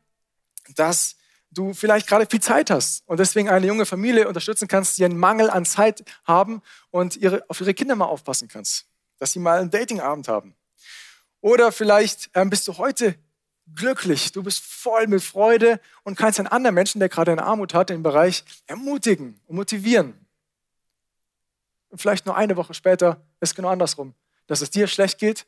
dass 0.74 1.16
du 1.50 1.74
vielleicht 1.74 2.06
gerade 2.06 2.26
viel 2.26 2.40
Zeit 2.40 2.70
hast 2.70 3.02
und 3.06 3.18
deswegen 3.18 3.48
eine 3.48 3.66
junge 3.66 3.86
Familie 3.86 4.28
unterstützen 4.28 4.68
kannst, 4.68 4.98
die 4.98 5.04
einen 5.04 5.18
Mangel 5.18 5.50
an 5.50 5.64
Zeit 5.64 6.04
haben 6.24 6.62
und 6.90 7.16
ihre, 7.16 7.44
auf 7.48 7.60
ihre 7.60 7.74
Kinder 7.74 7.96
mal 7.96 8.06
aufpassen 8.06 8.48
kannst, 8.48 8.86
dass 9.18 9.32
sie 9.32 9.40
mal 9.40 9.60
einen 9.60 9.70
Datingabend 9.70 10.28
haben. 10.28 10.54
Oder 11.40 11.72
vielleicht 11.72 12.30
ähm, 12.34 12.50
bist 12.50 12.68
du 12.68 12.78
heute 12.78 13.14
glücklich, 13.74 14.32
du 14.32 14.42
bist 14.42 14.62
voll 14.64 15.06
mit 15.06 15.22
Freude 15.22 15.80
und 16.02 16.16
kannst 16.16 16.38
einen 16.38 16.48
anderen 16.48 16.74
Menschen, 16.74 16.98
der 16.98 17.08
gerade 17.08 17.32
eine 17.32 17.44
Armut 17.44 17.74
hat, 17.74 17.90
im 17.90 18.02
Bereich 18.02 18.44
ermutigen 18.66 19.40
und 19.46 19.56
motivieren. 19.56 20.14
Und 21.90 22.00
vielleicht 22.00 22.26
nur 22.26 22.36
eine 22.36 22.56
Woche 22.56 22.74
später 22.74 23.20
ist 23.40 23.54
genau 23.54 23.68
andersrum, 23.68 24.14
dass 24.46 24.60
es 24.60 24.70
dir 24.70 24.86
schlecht 24.86 25.18
geht, 25.18 25.46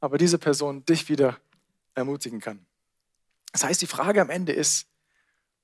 aber 0.00 0.18
diese 0.18 0.38
Person 0.38 0.84
dich 0.84 1.08
wieder 1.08 1.38
ermutigen 1.94 2.40
kann. 2.40 2.64
Das 3.52 3.64
heißt, 3.64 3.80
die 3.80 3.86
Frage 3.86 4.20
am 4.20 4.30
Ende 4.30 4.52
ist, 4.52 4.86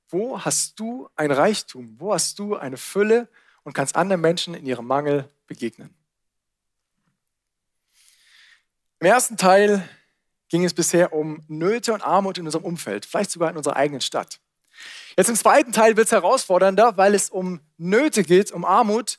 wo 0.08 0.40
hast 0.44 0.78
du 0.78 1.08
ein 1.16 1.30
Reichtum? 1.30 1.96
Wo 1.98 2.12
hast 2.12 2.38
du 2.38 2.56
eine 2.56 2.76
Fülle 2.76 3.28
und 3.64 3.72
kannst 3.72 3.96
anderen 3.96 4.20
Menschen 4.20 4.54
in 4.54 4.66
ihrem 4.66 4.86
Mangel 4.86 5.28
begegnen? 5.46 5.94
Im 9.00 9.06
ersten 9.06 9.36
Teil 9.36 9.88
ging 10.48 10.64
es 10.64 10.74
bisher 10.74 11.12
um 11.12 11.42
Nöte 11.48 11.92
und 11.92 12.02
Armut 12.02 12.38
in 12.38 12.44
unserem 12.44 12.64
Umfeld, 12.64 13.06
vielleicht 13.06 13.30
sogar 13.30 13.50
in 13.50 13.56
unserer 13.56 13.76
eigenen 13.76 14.00
Stadt. 14.00 14.38
Jetzt 15.16 15.28
im 15.28 15.34
zweiten 15.34 15.72
Teil 15.72 15.96
wird 15.96 16.06
es 16.06 16.12
herausfordernder, 16.12 16.96
weil 16.96 17.14
es 17.14 17.30
um 17.30 17.60
Nöte 17.78 18.22
geht, 18.22 18.52
um 18.52 18.64
Armut, 18.64 19.18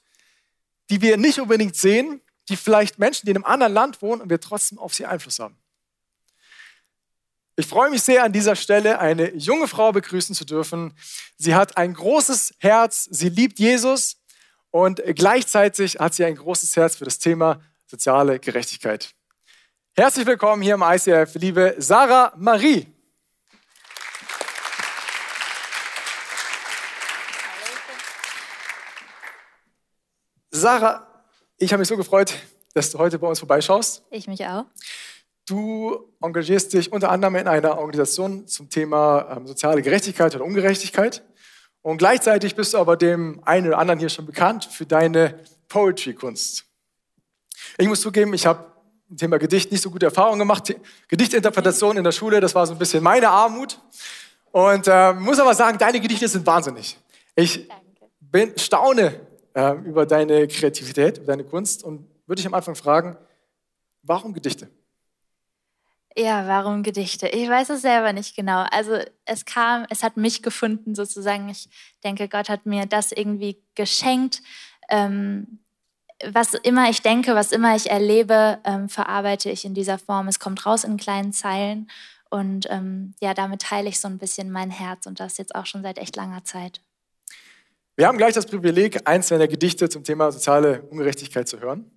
die 0.89 1.01
wir 1.01 1.17
nicht 1.17 1.39
unbedingt 1.39 1.75
sehen, 1.75 2.21
die 2.49 2.57
vielleicht 2.57 2.99
Menschen, 2.99 3.25
die 3.25 3.31
in 3.31 3.37
einem 3.37 3.45
anderen 3.45 3.73
Land 3.73 4.01
wohnen 4.01 4.21
und 4.21 4.29
wir 4.29 4.39
trotzdem 4.39 4.79
auf 4.79 4.93
sie 4.93 5.05
Einfluss 5.05 5.39
haben. 5.39 5.57
Ich 7.55 7.67
freue 7.67 7.91
mich 7.91 8.01
sehr, 8.01 8.23
an 8.23 8.33
dieser 8.33 8.55
Stelle 8.55 8.99
eine 8.99 9.31
junge 9.35 9.67
Frau 9.67 9.91
begrüßen 9.91 10.33
zu 10.33 10.43
dürfen. 10.43 10.97
Sie 11.37 11.53
hat 11.53 11.77
ein 11.77 11.93
großes 11.93 12.55
Herz, 12.57 13.07
sie 13.11 13.29
liebt 13.29 13.59
Jesus 13.59 14.17
und 14.71 15.01
gleichzeitig 15.05 15.99
hat 15.99 16.15
sie 16.15 16.25
ein 16.25 16.35
großes 16.35 16.75
Herz 16.75 16.95
für 16.95 17.05
das 17.05 17.19
Thema 17.19 17.61
soziale 17.85 18.39
Gerechtigkeit. 18.39 19.13
Herzlich 19.95 20.25
willkommen 20.25 20.63
hier 20.63 20.73
im 20.73 20.81
ICF, 20.81 21.35
liebe 21.35 21.75
Sarah 21.77 22.33
Marie. 22.37 22.92
Sarah, 30.63 31.05
ich 31.57 31.73
habe 31.73 31.81
mich 31.81 31.89
so 31.89 31.97
gefreut, 31.97 32.33
dass 32.73 32.89
du 32.89 32.97
heute 32.97 33.19
bei 33.19 33.27
uns 33.27 33.37
vorbeischaust. 33.37 34.01
Ich 34.09 34.29
mich 34.29 34.45
auch. 34.45 34.63
Du 35.45 36.09
engagierst 36.21 36.71
dich 36.71 36.89
unter 36.89 37.11
anderem 37.11 37.35
in 37.35 37.49
einer 37.49 37.77
Organisation 37.77 38.47
zum 38.47 38.69
Thema 38.69 39.27
ähm, 39.35 39.45
soziale 39.45 39.81
Gerechtigkeit 39.81 40.33
oder 40.33 40.45
Ungerechtigkeit. 40.45 41.21
Und 41.81 41.97
gleichzeitig 41.97 42.55
bist 42.55 42.73
du 42.73 42.77
aber 42.77 42.95
dem 42.95 43.41
einen 43.43 43.67
oder 43.67 43.77
anderen 43.77 43.99
hier 43.99 44.07
schon 44.07 44.25
bekannt 44.25 44.63
für 44.63 44.85
deine 44.85 45.37
Poetry-Kunst. 45.67 46.63
Ich 47.77 47.87
muss 47.89 47.99
zugeben, 47.99 48.33
ich 48.33 48.45
habe 48.45 48.65
im 49.09 49.17
Thema 49.17 49.39
Gedicht 49.39 49.69
nicht 49.69 49.81
so 49.81 49.91
gute 49.91 50.05
Erfahrungen 50.05 50.39
gemacht. 50.39 50.73
Gedichtinterpretation 51.09 51.97
in 51.97 52.05
der 52.05 52.13
Schule, 52.13 52.39
das 52.39 52.55
war 52.55 52.65
so 52.65 52.71
ein 52.71 52.79
bisschen 52.79 53.03
meine 53.03 53.27
Armut. 53.27 53.81
Und 54.53 54.87
äh, 54.87 55.11
muss 55.11 55.41
aber 55.41 55.55
sagen, 55.55 55.77
deine 55.77 55.99
Gedichte 55.99 56.29
sind 56.29 56.45
wahnsinnig. 56.45 56.97
Ich 57.35 57.67
bin, 58.21 58.57
staune 58.57 59.22
äh, 59.53 59.73
über 59.85 60.05
deine 60.05 60.47
Kreativität, 60.47 61.17
über 61.17 61.27
deine 61.27 61.43
Kunst 61.43 61.83
und 61.83 62.07
würde 62.25 62.39
dich 62.39 62.47
am 62.47 62.53
Anfang 62.53 62.75
fragen, 62.75 63.17
warum 64.01 64.33
Gedichte? 64.33 64.69
Ja, 66.15 66.47
warum 66.47 66.83
Gedichte? 66.83 67.27
Ich 67.27 67.49
weiß 67.49 67.71
es 67.71 67.81
selber 67.81 68.13
nicht 68.13 68.35
genau. 68.35 68.65
Also 68.71 68.99
es 69.25 69.45
kam, 69.45 69.85
es 69.89 70.03
hat 70.03 70.15
mich 70.15 70.43
gefunden 70.43 70.93
sozusagen. 70.93 71.49
Ich 71.49 71.69
denke, 72.03 72.27
Gott 72.27 72.49
hat 72.49 72.67
mir 72.67 72.85
das 72.85 73.11
irgendwie 73.11 73.57
geschenkt. 73.73 74.41
Ähm, 74.89 75.59
was 76.31 76.53
immer 76.53 76.89
ich 76.89 77.01
denke, 77.01 77.35
was 77.35 77.51
immer 77.51 77.75
ich 77.75 77.89
erlebe, 77.89 78.59
ähm, 78.63 78.89
verarbeite 78.89 79.49
ich 79.49 79.65
in 79.65 79.73
dieser 79.73 79.97
Form. 79.97 80.27
Es 80.27 80.39
kommt 80.39 80.65
raus 80.65 80.83
in 80.83 80.97
kleinen 80.97 81.33
Zeilen 81.33 81.89
und 82.29 82.67
ähm, 82.69 83.13
ja, 83.19 83.33
damit 83.33 83.61
teile 83.63 83.89
ich 83.89 83.99
so 83.99 84.07
ein 84.07 84.19
bisschen 84.19 84.51
mein 84.51 84.69
Herz 84.69 85.05
und 85.07 85.19
das 85.19 85.37
jetzt 85.37 85.55
auch 85.55 85.65
schon 85.65 85.83
seit 85.83 85.97
echt 85.97 86.15
langer 86.15 86.43
Zeit. 86.43 86.81
Wir 87.95 88.07
haben 88.07 88.17
gleich 88.17 88.33
das 88.33 88.45
Privileg, 88.45 89.07
eins 89.07 89.27
deiner 89.27 89.47
Gedichte 89.47 89.89
zum 89.89 90.03
Thema 90.03 90.31
soziale 90.31 90.81
Ungerechtigkeit 90.83 91.47
zu 91.47 91.59
hören 91.59 91.91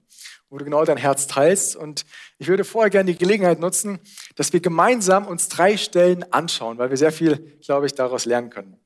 wo 0.48 0.58
du 0.58 0.64
genau 0.64 0.84
dein 0.84 0.96
Herz 0.96 1.26
teilst. 1.26 1.76
Und 1.76 2.06
ich 2.38 2.48
würde 2.48 2.64
vorher 2.64 2.90
gerne 2.90 3.12
die 3.12 3.18
Gelegenheit 3.18 3.58
nutzen, 3.58 3.98
dass 4.36 4.52
wir 4.52 4.60
gemeinsam 4.60 5.26
uns 5.26 5.48
drei 5.48 5.76
Stellen 5.76 6.30
anschauen, 6.32 6.78
weil 6.78 6.90
wir 6.90 6.96
sehr 6.96 7.12
viel, 7.12 7.58
glaube 7.60 7.86
ich, 7.86 7.94
daraus 7.94 8.24
lernen 8.24 8.50
können. 8.50 8.78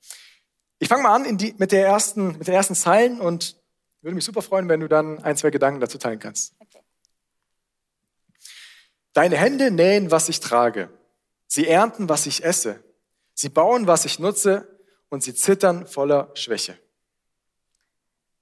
Ich 0.79 0.89
fange 0.89 1.03
mal 1.03 1.15
an 1.15 1.37
die, 1.37 1.55
mit, 1.59 1.73
der 1.73 1.87
ersten, 1.87 2.39
mit 2.39 2.47
den 2.47 2.55
ersten 2.55 2.75
Zeilen 2.75 3.21
und 3.21 3.57
würde 4.01 4.15
mich 4.15 4.25
super 4.25 4.41
freuen, 4.41 4.69
wenn 4.69 4.81
du 4.81 4.89
dann 4.89 5.23
ein, 5.23 5.37
zwei 5.37 5.51
Gedanken 5.51 5.81
dazu 5.81 5.99
teilen 5.99 6.19
kannst. 6.19 6.55
Okay. 6.59 6.83
Deine 9.13 9.37
Hände 9.37 9.71
nähen, 9.71 10.11
was 10.11 10.31
ich 10.31 10.41
trage. 10.41 10.89
Sie 11.47 11.69
ernten, 11.69 12.09
was 12.09 12.25
ich 12.27 12.45
esse. 12.45 12.83
Sie 13.35 13.51
bauen, 13.51 13.87
was 13.87 14.07
ich 14.07 14.19
nutze 14.19 14.67
und 15.11 15.23
sie 15.23 15.35
zittern 15.35 15.87
voller 15.87 16.31
Schwäche. 16.35 16.79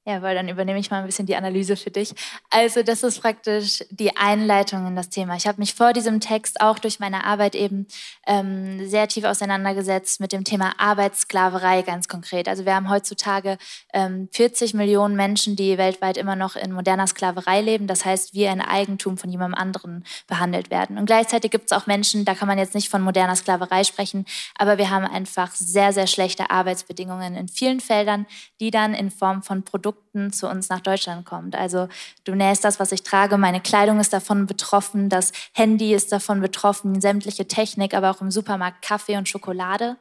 Ja, 0.09 0.23
weil 0.23 0.35
dann 0.35 0.49
übernehme 0.49 0.79
ich 0.79 0.91
mal 0.91 1.01
ein 1.01 1.05
bisschen 1.07 1.27
die 1.27 1.37
Analyse 1.37 1.77
für 1.77 1.91
dich. 1.91 2.15
Also 2.49 2.83
das 2.83 3.03
ist 3.03 3.21
praktisch 3.21 3.85
die 3.91 4.17
Einleitung 4.17 4.87
in 4.87 4.97
das 4.97 5.11
Thema. 5.11 5.37
Ich 5.37 5.47
habe 5.47 5.61
mich 5.61 5.75
vor 5.75 5.93
diesem 5.93 6.19
Text 6.19 6.63
auch 6.63 6.79
durch 6.79 6.99
meine 6.99 7.25
Arbeit 7.25 7.55
eben 7.55 7.87
ähm, 8.27 8.89
sehr 8.89 9.07
tief 9.09 9.25
auseinandergesetzt 9.25 10.19
mit 10.19 10.33
dem 10.33 10.45
Thema 10.45 10.73
Arbeitssklaverei 10.79 11.83
ganz 11.83 12.09
konkret. 12.09 12.49
Also 12.49 12.65
wir 12.65 12.75
haben 12.75 12.89
heutzutage 12.89 13.59
ähm, 13.93 14.31
40 14.33 14.73
Millionen 14.73 15.15
Menschen, 15.15 15.57
die 15.57 15.77
weltweit 15.77 16.17
immer 16.17 16.37
noch 16.37 16.57
in 16.57 16.73
moderner 16.73 17.07
Sklaverei 17.07 17.61
leben. 17.61 17.87
Das 17.87 18.07
heißt, 18.07 18.33
wir 18.33 18.51
ein 18.51 18.63
Eigentum 18.63 19.19
von 19.19 19.29
jemandem 19.29 19.61
anderen 19.61 20.05
behandelt 20.27 20.71
werden. 20.71 20.97
Und 20.97 21.05
gleichzeitig 21.05 21.51
gibt 21.51 21.71
es 21.71 21.77
auch 21.77 21.87
Menschen, 21.87 22.25
da 22.25 22.35
kann 22.35 22.49
man 22.49 22.57
jetzt 22.57 22.75
nicht 22.75 22.89
von 22.89 23.03
moderner 23.03 23.37
Sklaverei 23.37 23.85
sprechen, 23.85 24.25
aber 24.57 24.79
wir 24.79 24.89
haben 24.89 25.05
einfach 25.05 25.51
sehr, 25.51 25.93
sehr 25.93 26.07
schlechte 26.07 26.51
Arbeitsbedingungen 26.51 27.35
in 27.35 27.49
vielen 27.49 27.81
Feldern, 27.81 28.25
die 28.59 28.71
dann 28.71 28.95
in 28.95 29.11
Form 29.11 29.43
von 29.43 29.65
Produkten 29.65 29.98
Produkten 30.09 30.33
zu 30.33 30.49
uns 30.49 30.69
nach 30.69 30.81
Deutschland 30.81 31.25
kommt. 31.25 31.55
Also 31.55 31.89
du 32.25 32.35
nähst 32.35 32.65
das, 32.65 32.81
was 32.81 32.93
ich 32.93 33.03
trage, 33.03 33.39
meine 33.39 33.61
Kleidung 33.61 34.01
ist 34.01 34.13
davon 34.13 34.47
betroffen, 34.47 35.09
das 35.09 35.33
Handy 35.53 35.95
ist 35.95 36.13
davon 36.13 36.41
betroffen, 36.41 37.01
sämtliche 37.01 37.47
Technik, 37.47 37.95
aber 37.95 38.11
auch 38.11 38.21
im 38.21 38.31
Supermarkt 38.31 38.83
Kaffee 38.83 39.17
und 39.17 39.29
Schokolade. 39.29 39.97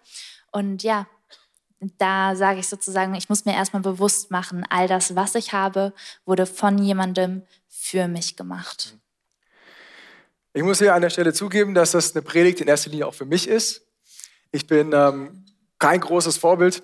Und 0.51 0.83
ja, 0.83 1.07
da 1.97 2.35
sage 2.35 2.59
ich 2.59 2.67
sozusagen, 2.67 3.13
ich 3.15 3.29
muss 3.29 3.45
mir 3.45 3.53
erstmal 3.53 3.81
bewusst 3.81 4.31
machen, 4.31 4.65
all 4.69 4.87
das, 4.87 5.15
was 5.15 5.35
ich 5.35 5.53
habe, 5.53 5.93
wurde 6.25 6.45
von 6.45 6.77
jemandem 6.77 7.43
für 7.67 8.07
mich 8.07 8.35
gemacht. 8.35 8.97
Ich 10.53 10.63
muss 10.63 10.79
hier 10.79 10.95
an 10.95 11.03
der 11.03 11.11
Stelle 11.11 11.33
zugeben, 11.33 11.75
dass 11.75 11.91
das 11.91 12.15
eine 12.15 12.23
Predigt 12.23 12.61
in 12.61 12.67
erster 12.67 12.89
Linie 12.89 13.05
auch 13.05 13.13
für 13.13 13.25
mich 13.25 13.47
ist. 13.47 13.85
Ich 14.51 14.65
bin 14.65 14.91
ähm, 14.91 15.45
kein 15.77 15.99
großes 15.99 16.37
Vorbild 16.37 16.81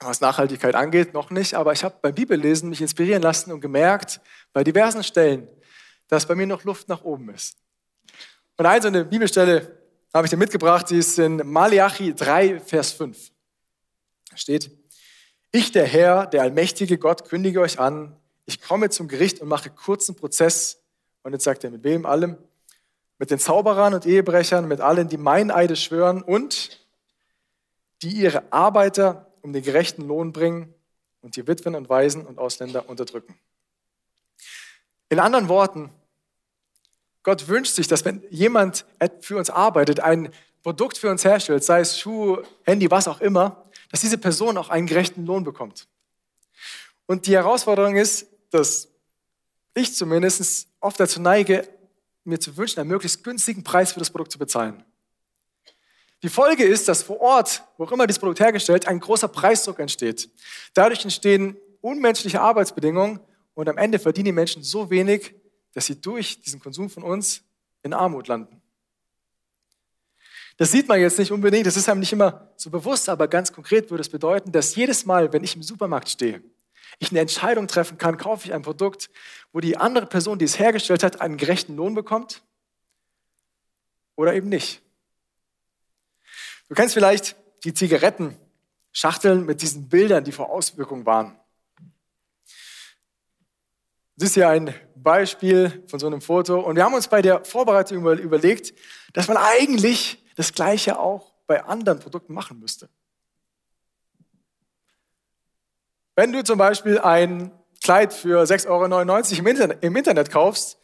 was 0.00 0.20
Nachhaltigkeit 0.20 0.74
angeht, 0.74 1.12
noch 1.12 1.30
nicht, 1.30 1.54
aber 1.54 1.72
ich 1.72 1.82
habe 1.82 1.96
beim 2.00 2.14
Bibellesen 2.14 2.68
mich 2.68 2.80
inspirieren 2.80 3.22
lassen 3.22 3.50
und 3.50 3.60
gemerkt, 3.60 4.20
bei 4.52 4.62
diversen 4.62 5.02
Stellen, 5.02 5.48
dass 6.06 6.26
bei 6.26 6.34
mir 6.34 6.46
noch 6.46 6.64
Luft 6.64 6.88
nach 6.88 7.02
oben 7.02 7.30
ist. 7.30 7.56
Und 8.56 8.66
eine 8.66 8.82
so 8.82 8.88
eine 8.88 9.04
Bibelstelle 9.04 9.78
habe 10.14 10.26
ich 10.26 10.30
dir 10.30 10.36
mitgebracht, 10.36 10.90
die 10.90 10.98
ist 10.98 11.18
in 11.18 11.36
Malachi 11.44 12.14
3, 12.14 12.60
Vers 12.60 12.92
5. 12.92 13.30
Da 14.30 14.36
steht, 14.36 14.70
ich, 15.50 15.72
der 15.72 15.86
Herr, 15.86 16.26
der 16.26 16.42
allmächtige 16.42 16.98
Gott, 16.98 17.28
kündige 17.28 17.60
euch 17.60 17.78
an, 17.78 18.16
ich 18.46 18.62
komme 18.62 18.90
zum 18.90 19.08
Gericht 19.08 19.40
und 19.40 19.48
mache 19.48 19.70
kurzen 19.70 20.16
Prozess. 20.16 20.82
Und 21.22 21.32
jetzt 21.32 21.44
sagt 21.44 21.64
er, 21.64 21.70
mit 21.70 21.84
wem 21.84 22.06
allem? 22.06 22.38
Mit 23.18 23.30
den 23.30 23.38
Zauberern 23.38 23.94
und 23.94 24.06
Ehebrechern, 24.06 24.66
mit 24.66 24.80
allen, 24.80 25.08
die 25.08 25.18
Meineide 25.18 25.76
schwören 25.76 26.22
und 26.22 26.86
die 28.02 28.10
ihre 28.10 28.52
Arbeiter 28.52 29.27
um 29.48 29.54
den 29.54 29.62
gerechten 29.62 30.06
Lohn 30.06 30.32
bringen 30.32 30.74
und 31.22 31.36
die 31.36 31.46
Witwen 31.46 31.74
und 31.74 31.88
Waisen 31.88 32.26
und 32.26 32.38
Ausländer 32.38 32.86
unterdrücken. 32.86 33.34
In 35.08 35.18
anderen 35.20 35.48
Worten, 35.48 35.90
Gott 37.22 37.48
wünscht 37.48 37.74
sich, 37.74 37.88
dass 37.88 38.04
wenn 38.04 38.22
jemand 38.28 38.84
für 39.20 39.38
uns 39.38 39.48
arbeitet, 39.48 40.00
ein 40.00 40.34
Produkt 40.62 40.98
für 40.98 41.10
uns 41.10 41.24
herstellt, 41.24 41.64
sei 41.64 41.80
es 41.80 41.98
Schuh, 41.98 42.42
Handy, 42.64 42.90
was 42.90 43.08
auch 43.08 43.22
immer, 43.22 43.64
dass 43.90 44.02
diese 44.02 44.18
Person 44.18 44.58
auch 44.58 44.68
einen 44.68 44.86
gerechten 44.86 45.24
Lohn 45.24 45.44
bekommt. 45.44 45.88
Und 47.06 47.26
die 47.26 47.34
Herausforderung 47.34 47.96
ist, 47.96 48.26
dass 48.50 48.88
ich 49.72 49.94
zumindest 49.94 50.68
oft 50.80 51.00
dazu 51.00 51.22
neige, 51.22 51.66
mir 52.24 52.38
zu 52.38 52.54
wünschen, 52.58 52.80
einen 52.80 52.90
möglichst 52.90 53.24
günstigen 53.24 53.64
Preis 53.64 53.92
für 53.92 53.98
das 53.98 54.10
Produkt 54.10 54.30
zu 54.30 54.38
bezahlen. 54.38 54.84
Die 56.22 56.28
Folge 56.28 56.64
ist, 56.64 56.88
dass 56.88 57.02
vor 57.02 57.20
Ort, 57.20 57.62
wo 57.76 57.84
auch 57.84 57.92
immer 57.92 58.06
dieses 58.06 58.18
Produkt 58.18 58.40
hergestellt, 58.40 58.88
ein 58.88 58.98
großer 58.98 59.28
Preisdruck 59.28 59.78
entsteht. 59.78 60.28
Dadurch 60.74 61.04
entstehen 61.04 61.56
unmenschliche 61.80 62.40
Arbeitsbedingungen 62.40 63.20
und 63.54 63.68
am 63.68 63.78
Ende 63.78 63.98
verdienen 63.98 64.26
die 64.26 64.32
Menschen 64.32 64.62
so 64.62 64.90
wenig, 64.90 65.34
dass 65.74 65.86
sie 65.86 66.00
durch 66.00 66.40
diesen 66.40 66.60
Konsum 66.60 66.90
von 66.90 67.04
uns 67.04 67.42
in 67.82 67.92
Armut 67.92 68.26
landen. 68.26 68.60
Das 70.56 70.72
sieht 70.72 70.88
man 70.88 71.00
jetzt 71.00 71.20
nicht 71.20 71.30
unbedingt, 71.30 71.66
das 71.68 71.76
ist 71.76 71.88
einem 71.88 72.00
nicht 72.00 72.12
immer 72.12 72.52
so 72.56 72.68
bewusst, 72.68 73.08
aber 73.08 73.28
ganz 73.28 73.52
konkret 73.52 73.90
würde 73.90 74.00
es 74.00 74.08
bedeuten, 74.08 74.50
dass 74.50 74.74
jedes 74.74 75.06
Mal, 75.06 75.32
wenn 75.32 75.44
ich 75.44 75.54
im 75.54 75.62
Supermarkt 75.62 76.08
stehe, 76.08 76.42
ich 76.98 77.10
eine 77.10 77.20
Entscheidung 77.20 77.68
treffen 77.68 77.96
kann, 77.96 78.16
kaufe 78.16 78.48
ich 78.48 78.52
ein 78.52 78.62
Produkt, 78.62 79.08
wo 79.52 79.60
die 79.60 79.76
andere 79.76 80.06
Person, 80.06 80.40
die 80.40 80.46
es 80.46 80.58
hergestellt 80.58 81.04
hat, 81.04 81.20
einen 81.20 81.36
gerechten 81.36 81.76
Lohn 81.76 81.94
bekommt 81.94 82.42
oder 84.16 84.34
eben 84.34 84.48
nicht. 84.48 84.82
Du 86.68 86.74
kennst 86.74 86.94
vielleicht 86.94 87.36
die 87.64 87.72
Zigarettenschachteln 87.72 89.44
mit 89.44 89.62
diesen 89.62 89.88
Bildern, 89.88 90.24
die 90.24 90.32
vor 90.32 90.50
Auswirkungen 90.50 91.06
waren. 91.06 91.38
Das 94.16 94.30
ist 94.30 94.36
ja 94.36 94.50
ein 94.50 94.74
Beispiel 94.96 95.84
von 95.86 95.98
so 95.98 96.06
einem 96.06 96.20
Foto. 96.20 96.60
Und 96.60 96.76
wir 96.76 96.84
haben 96.84 96.94
uns 96.94 97.08
bei 97.08 97.22
der 97.22 97.44
Vorbereitung 97.44 98.04
überlegt, 98.18 98.74
dass 99.12 99.28
man 99.28 99.36
eigentlich 99.36 100.22
das 100.36 100.52
Gleiche 100.52 100.98
auch 100.98 101.32
bei 101.46 101.64
anderen 101.64 102.00
Produkten 102.00 102.34
machen 102.34 102.58
müsste. 102.58 102.88
Wenn 106.14 106.32
du 106.32 106.42
zum 106.42 106.58
Beispiel 106.58 106.98
ein 106.98 107.52
Kleid 107.80 108.12
für 108.12 108.42
6,99 108.42 109.38
Euro 109.38 109.78
im 109.80 109.96
Internet 109.96 110.30
kaufst, 110.30 110.78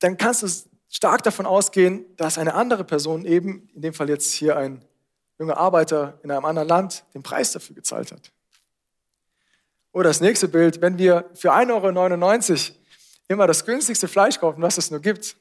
dann 0.00 0.16
kannst 0.16 0.42
du 0.42 0.69
stark 0.90 1.22
davon 1.22 1.46
ausgehen, 1.46 2.04
dass 2.16 2.36
eine 2.36 2.54
andere 2.54 2.84
Person 2.84 3.24
eben, 3.24 3.70
in 3.74 3.80
dem 3.80 3.94
Fall 3.94 4.10
jetzt 4.10 4.32
hier 4.32 4.56
ein 4.56 4.84
junger 5.38 5.56
Arbeiter 5.56 6.18
in 6.22 6.30
einem 6.30 6.44
anderen 6.44 6.68
Land, 6.68 7.04
den 7.14 7.22
Preis 7.22 7.52
dafür 7.52 7.74
gezahlt 7.74 8.12
hat. 8.12 8.32
Oder 9.92 10.10
das 10.10 10.20
nächste 10.20 10.48
Bild, 10.48 10.82
wenn 10.82 10.98
wir 10.98 11.30
für 11.34 11.52
1,99 11.52 12.70
Euro 12.70 12.76
immer 13.28 13.46
das 13.46 13.64
günstigste 13.64 14.08
Fleisch 14.08 14.38
kaufen, 14.38 14.60
was 14.60 14.76
es 14.76 14.90
nur 14.90 15.00
gibt, 15.00 15.36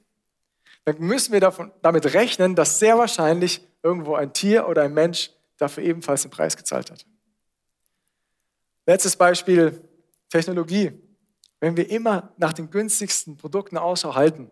dann 0.86 1.00
müssen 1.00 1.34
wir 1.34 1.40
davon, 1.40 1.72
damit 1.82 2.14
rechnen, 2.14 2.56
dass 2.56 2.80
sehr 2.80 2.98
wahrscheinlich 2.98 3.68
irgendwo 3.84 4.16
ein 4.16 4.32
Tier 4.34 4.68
oder 4.68 4.84
ein 4.84 4.94
Mensch 4.94 5.32
dafür 5.58 5.84
ebenfalls 5.84 6.22
den 6.22 6.32
Preis 6.32 6.56
gezahlt 6.56 6.90
hat. 6.92 7.06
Letztes 8.86 9.16
Beispiel, 9.16 9.84
Technologie. 10.30 10.92
Wenn 11.60 11.76
wir 11.76 11.90
immer 11.90 12.32
nach 12.38 12.54
den 12.54 12.72
günstigsten 12.72 13.36
Produkten 13.36 13.78
Ausschau 13.78 14.16
halten, 14.16 14.50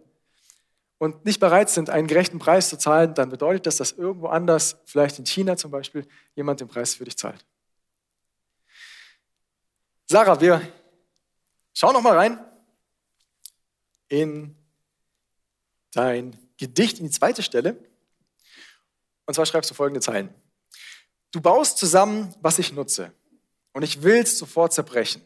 und 0.98 1.26
nicht 1.26 1.40
bereit 1.40 1.70
sind, 1.70 1.90
einen 1.90 2.08
gerechten 2.08 2.40
Preis 2.40 2.70
zu 2.70 2.78
zahlen, 2.78 3.14
dann 3.14 3.30
bedeutet 3.30 3.66
das, 3.66 3.78
dass 3.78 3.92
irgendwo 3.92 4.28
anders, 4.28 4.78
vielleicht 4.86 5.20
in 5.20 5.26
China 5.26 5.56
zum 5.56 5.72
Beispiel, 5.72 6.08
jemand 6.36 6.60
den 6.60 6.68
Preis 6.68 6.96
für 6.96 7.06
dich 7.06 7.18
zahlt. 7.18 7.46
Sarah, 10.10 10.40
wir 10.40 10.62
schauen 11.74 11.94
noch 11.94 12.02
mal 12.02 12.18
rein 12.18 12.40
in 14.08 14.56
dein 15.92 16.38
Gedicht, 16.58 17.00
in 17.00 17.06
die 17.06 17.12
zweite 17.12 17.44
Stelle. 17.44 17.78
Und 19.26 19.34
zwar 19.34 19.46
schreibst 19.46 19.70
du 19.70 19.76
folgende 19.76 20.00
Zeilen. 20.00 20.34
Du 21.32 21.42
baust 21.42 21.78
zusammen, 21.78 22.34
was 22.42 22.58
ich 22.58 22.72
nutze, 22.72 23.12
und 23.74 23.84
ich 23.84 24.02
will 24.02 24.22
es 24.22 24.38
sofort 24.38 24.74
zerbrechen. 24.74 25.22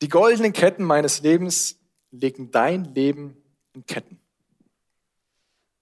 Die 0.00 0.08
goldenen 0.08 0.52
Ketten 0.52 0.84
meines 0.84 1.20
Lebens 1.20 1.76
legen 2.10 2.50
dein 2.50 2.94
Leben 2.94 3.36
in 3.72 3.84
Ketten. 3.84 4.20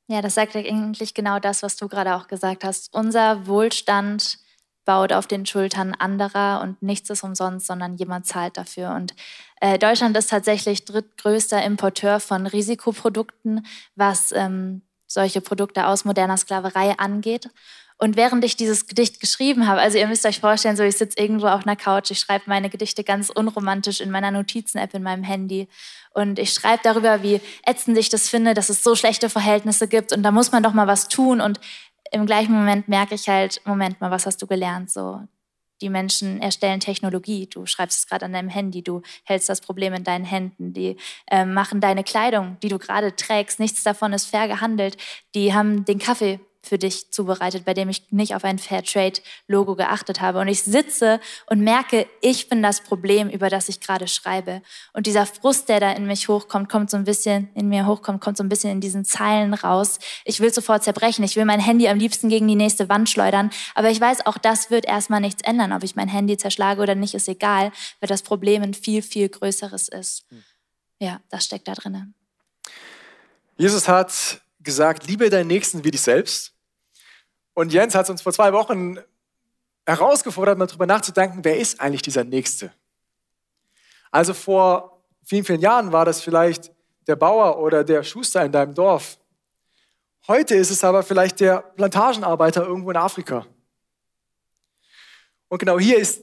Ja, 0.07 0.21
das 0.21 0.35
sagt 0.35 0.55
eigentlich 0.55 1.15
genau 1.15 1.39
das, 1.39 1.63
was 1.63 1.77
du 1.77 1.89
gerade 1.89 2.15
auch 2.15 2.27
gesagt 2.27 2.63
hast. 2.63 2.95
Unser 2.95 3.47
Wohlstand 3.47 4.39
baut 4.85 5.13
auf 5.15 5.27
den 5.27 5.47
Schultern 5.47 5.95
anderer 5.95 6.61
und 6.61 6.83
nichts 6.83 7.09
ist 7.09 7.23
umsonst, 7.23 7.67
sondern 7.67 7.97
jemand 7.97 8.27
zahlt 8.27 8.59
dafür. 8.59 8.91
Und 8.95 9.15
äh, 9.61 9.79
Deutschland 9.79 10.15
ist 10.17 10.29
tatsächlich 10.29 10.85
drittgrößter 10.85 11.63
Importeur 11.65 12.21
von 12.21 12.47
Risikoprodukten, 12.47 13.67
was 13.97 14.31
ähm, 14.33 14.83
solche 15.07 15.41
Produkte 15.41 15.87
aus 15.87 16.05
moderner 16.05 16.37
Sklaverei 16.37 16.99
angeht. 16.99 17.49
Und 17.97 18.17
während 18.17 18.45
ich 18.45 18.57
dieses 18.57 18.87
Gedicht 18.87 19.21
geschrieben 19.21 19.69
habe, 19.69 19.81
also 19.81 19.99
ihr 19.99 20.09
müsst 20.09 20.27
euch 20.27 20.41
vorstellen, 20.41 20.77
so 20.77 20.83
ich 20.83 20.97
sitze 20.97 21.19
irgendwo 21.19 21.47
auf 21.47 21.65
einer 21.65 21.77
Couch, 21.77 22.11
ich 22.11 22.19
schreibe 22.19 22.45
meine 22.47 22.69
Gedichte 22.69 23.05
ganz 23.05 23.31
unromantisch 23.31 24.01
in 24.01 24.11
meiner 24.11 24.33
Notizen-App 24.33 24.95
in 24.95 25.03
meinem 25.03 25.23
Handy 25.23 25.69
und 26.13 26.41
ich 26.41 26.53
schreibe 26.53 26.81
darüber, 26.83 27.23
wie 27.23 27.41
ätzend 27.65 27.97
ich 27.97 28.09
das 28.09 28.29
finde, 28.29 28.53
dass 28.53 28.69
es 28.69 28.83
so 28.83 28.97
schlechte 28.97 29.31
Verhältnisse 29.31 29.87
gibt 29.87 30.13
und 30.13 30.25
da 30.25 30.33
muss 30.33 30.51
man 30.51 30.65
doch 30.65 30.75
mal 30.75 30.89
was 30.89 31.07
tun 31.07 31.41
und 31.41 31.61
im 32.11 32.27
gleichen 32.27 32.53
Moment 32.53 32.89
merke 32.89 33.15
ich 33.15 33.29
halt, 33.29 33.61
Moment 33.65 34.01
mal, 34.01 34.11
was 34.11 34.27
hast 34.27 34.43
du 34.43 34.47
gelernt? 34.47 34.91
So, 34.91 35.21
die 35.81 35.89
Menschen 35.89 36.41
erstellen 36.41 36.81
Technologie. 36.81 37.47
Du 37.47 37.67
schreibst 37.67 37.99
es 37.99 38.07
gerade 38.07 38.25
an 38.25 38.33
deinem 38.33 38.49
Handy, 38.49 38.83
du 38.83 39.03
hältst 39.25 39.49
das 39.49 39.61
Problem 39.61 39.95
in 39.95 40.05
deinen 40.05 40.25
Händen. 40.25 40.73
Die 40.73 40.97
äh, 41.31 41.45
machen 41.45 41.81
deine 41.81 42.05
Kleidung, 42.05 42.57
die 42.63 42.69
du 42.69 42.79
gerade 42.79 43.17
trägst. 43.17 43.61
Nichts 43.61 43.83
davon 43.83 44.13
ist 44.13 44.27
fair 44.27 44.49
gehandelt. 44.49 44.97
Die 45.35 45.55
haben 45.55 45.85
den 45.85 45.99
Kaffee 45.99 46.41
für 46.65 46.79
dich 46.79 47.11
zubereitet, 47.11 47.65
bei 47.65 47.75
dem 47.75 47.89
ich 47.89 48.11
nicht 48.11 48.35
auf 48.35 48.45
ein 48.45 48.59
Fairtrade-Logo 48.59 49.77
geachtet 49.77 50.21
habe. 50.21 50.41
Und 50.41 50.49
ich 50.49 50.63
sitze 50.63 51.21
und 51.47 51.61
merke, 51.61 52.07
ich 52.21 52.49
bin 52.49 52.63
das 52.63 52.81
Problem, 52.81 53.29
über 53.29 53.51
das 53.51 53.69
ich 53.69 53.81
gerade 53.81 54.09
schreibe. 54.09 54.63
Und 54.93 55.07
dieser 55.07 55.27
Frust, 55.27 55.69
der 55.69 55.81
da 55.81 55.93
in 55.93 56.07
mich 56.07 56.29
hochkommt, 56.29 56.69
kommt 56.69 56.91
so 56.91 56.97
ein 56.97 57.05
bisschen, 57.05 57.49
in 57.55 57.69
mir 57.69 57.87
hochkommt, 57.87 58.21
kommt 58.21 58.37
so 58.37 58.43
ein 58.43 58.49
bisschen 58.49 58.71
in 58.71 58.81
diesen 58.81 59.05
Zeilen 59.05 59.55
raus. 59.55 59.99
Ich 60.25 60.41
will 60.41 60.53
sofort 60.53 60.85
zerbrechen. 60.85 61.25
Ich 61.25 61.37
will 61.37 61.45
mein 61.45 61.61
Handy 61.61 61.89
am 61.89 61.99
liebsten 61.99 62.29
gegen 62.29 62.49
die 62.49 62.57
nächste 62.57 62.89
Wand 62.89 63.09
schleudern. 63.09 63.51
Aber 63.75 63.91
ich 63.91 64.01
weiß, 64.01 64.27
auch 64.27 64.39
das 64.39 64.71
wird 64.71 64.87
erstmal 64.87 65.21
nichts 65.21 65.43
ändern. 65.43 65.73
Ob 65.73 65.83
ich 65.83 65.97
mein 65.97 66.09
Handy 66.09 66.37
zerschlage 66.37 66.81
oder 66.81 66.95
nicht, 66.95 67.15
ist 67.15 67.29
egal, 67.29 67.73
weil 68.01 68.09
das 68.09 68.23
Problem 68.23 68.63
ein 68.63 68.75
viel, 68.75 69.03
viel 69.03 69.29
größeres 69.29 69.89
ist. 69.89 70.25
Hm. 70.31 70.43
Ja, 70.99 71.21
das 71.29 71.45
steckt 71.45 71.69
da 71.69 71.75
drinnen. 71.75 72.15
Jesus 73.57 73.89
hat 73.89 74.41
gesagt, 74.61 75.07
liebe 75.07 75.31
deinen 75.31 75.47
Nächsten 75.47 75.85
wie 75.85 75.91
dich 75.91 76.01
selbst. 76.01 76.54
Und 77.55 77.73
Jens 77.73 77.95
hat 77.95 78.11
uns 78.11 78.21
vor 78.21 78.33
zwei 78.33 78.53
Wochen 78.53 78.99
herausgefordert, 79.87 80.59
mal 80.59 80.67
darüber 80.67 80.87
nachzudenken, 80.87 81.45
wer 81.45 81.57
ist 81.57 81.81
eigentlich 81.81 82.03
dieser 82.03 82.25
Nächste? 82.25 82.73
Also 84.11 84.35
vor 84.35 85.03
vielen, 85.25 85.45
vielen 85.45 85.61
Jahren 85.61 85.93
war 85.93 86.05
das 86.05 86.21
vielleicht 86.21 86.73
der 87.07 87.17
Bauer 87.17 87.59
oder 87.59 87.85
der 87.85 88.03
Schuster 88.03 88.45
in 88.45 88.53
deinem 88.53 88.75
Dorf. 88.75 89.19
Heute 90.27 90.55
ist 90.55 90.71
es 90.71 90.83
aber 90.85 91.03
vielleicht 91.03 91.41
der 91.41 91.59
Plantagenarbeiter 91.59 92.67
irgendwo 92.67 92.91
in 92.91 92.97
Afrika. 92.97 93.47
Und 95.49 95.59
genau 95.59 95.79
hier 95.79 95.99
ist 95.99 96.23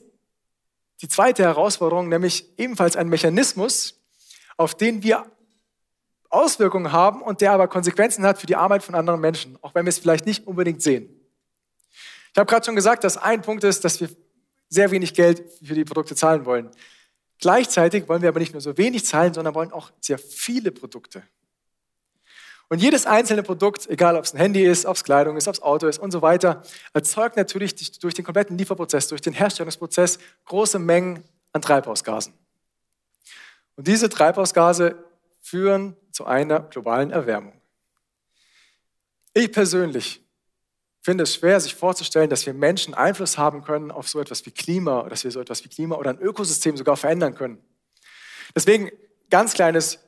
die 1.00 1.08
zweite 1.08 1.44
Herausforderung, 1.44 2.08
nämlich 2.08 2.58
ebenfalls 2.58 2.96
ein 2.96 3.08
Mechanismus, 3.08 4.00
auf 4.56 4.74
den 4.74 5.02
wir 5.02 5.26
Auswirkungen 6.28 6.92
haben 6.92 7.22
und 7.22 7.40
der 7.40 7.52
aber 7.52 7.68
Konsequenzen 7.68 8.24
hat 8.24 8.38
für 8.38 8.46
die 8.46 8.56
Arbeit 8.56 8.82
von 8.82 8.94
anderen 8.94 9.20
Menschen, 9.20 9.58
auch 9.62 9.74
wenn 9.74 9.84
wir 9.84 9.90
es 9.90 9.98
vielleicht 9.98 10.26
nicht 10.26 10.46
unbedingt 10.46 10.82
sehen. 10.82 11.21
Ich 12.32 12.38
habe 12.38 12.48
gerade 12.48 12.64
schon 12.64 12.76
gesagt, 12.76 13.04
dass 13.04 13.16
ein 13.16 13.42
Punkt 13.42 13.62
ist, 13.64 13.84
dass 13.84 14.00
wir 14.00 14.08
sehr 14.68 14.90
wenig 14.90 15.12
Geld 15.12 15.42
für 15.62 15.74
die 15.74 15.84
Produkte 15.84 16.14
zahlen 16.14 16.46
wollen. 16.46 16.70
Gleichzeitig 17.38 18.08
wollen 18.08 18.22
wir 18.22 18.30
aber 18.30 18.40
nicht 18.40 18.52
nur 18.52 18.62
so 18.62 18.78
wenig 18.78 19.04
zahlen, 19.04 19.34
sondern 19.34 19.54
wollen 19.54 19.72
auch 19.72 19.90
sehr 20.00 20.18
viele 20.18 20.70
Produkte. 20.70 21.22
Und 22.68 22.80
jedes 22.80 23.04
einzelne 23.04 23.42
Produkt, 23.42 23.86
egal 23.90 24.16
ob 24.16 24.24
es 24.24 24.32
ein 24.32 24.38
Handy 24.38 24.64
ist, 24.64 24.86
ob 24.86 24.96
es 24.96 25.04
Kleidung 25.04 25.36
ist, 25.36 25.46
ob 25.46 25.54
es 25.54 25.60
Auto 25.60 25.88
ist 25.88 25.98
und 25.98 26.10
so 26.10 26.22
weiter, 26.22 26.62
erzeugt 26.94 27.36
natürlich 27.36 27.98
durch 27.98 28.14
den 28.14 28.24
kompletten 28.24 28.56
Lieferprozess, 28.56 29.08
durch 29.08 29.20
den 29.20 29.34
Herstellungsprozess 29.34 30.18
große 30.46 30.78
Mengen 30.78 31.22
an 31.52 31.60
Treibhausgasen. 31.60 32.32
Und 33.76 33.88
diese 33.88 34.08
Treibhausgase 34.08 35.04
führen 35.42 35.96
zu 36.12 36.24
einer 36.24 36.60
globalen 36.60 37.10
Erwärmung. 37.10 37.60
Ich 39.34 39.52
persönlich 39.52 40.22
finde 41.02 41.24
es 41.24 41.34
schwer, 41.34 41.60
sich 41.60 41.74
vorzustellen, 41.74 42.30
dass 42.30 42.46
wir 42.46 42.54
Menschen 42.54 42.94
Einfluss 42.94 43.36
haben 43.36 43.64
können 43.64 43.90
auf 43.90 44.08
so 44.08 44.20
etwas 44.20 44.46
wie 44.46 44.52
Klima, 44.52 45.08
dass 45.08 45.24
wir 45.24 45.30
so 45.30 45.40
etwas 45.40 45.64
wie 45.64 45.68
Klima 45.68 45.96
oder 45.96 46.10
ein 46.10 46.18
Ökosystem 46.18 46.76
sogar 46.76 46.96
verändern 46.96 47.34
können. 47.34 47.58
Deswegen 48.54 48.90
ganz 49.28 49.52
kleines 49.54 49.98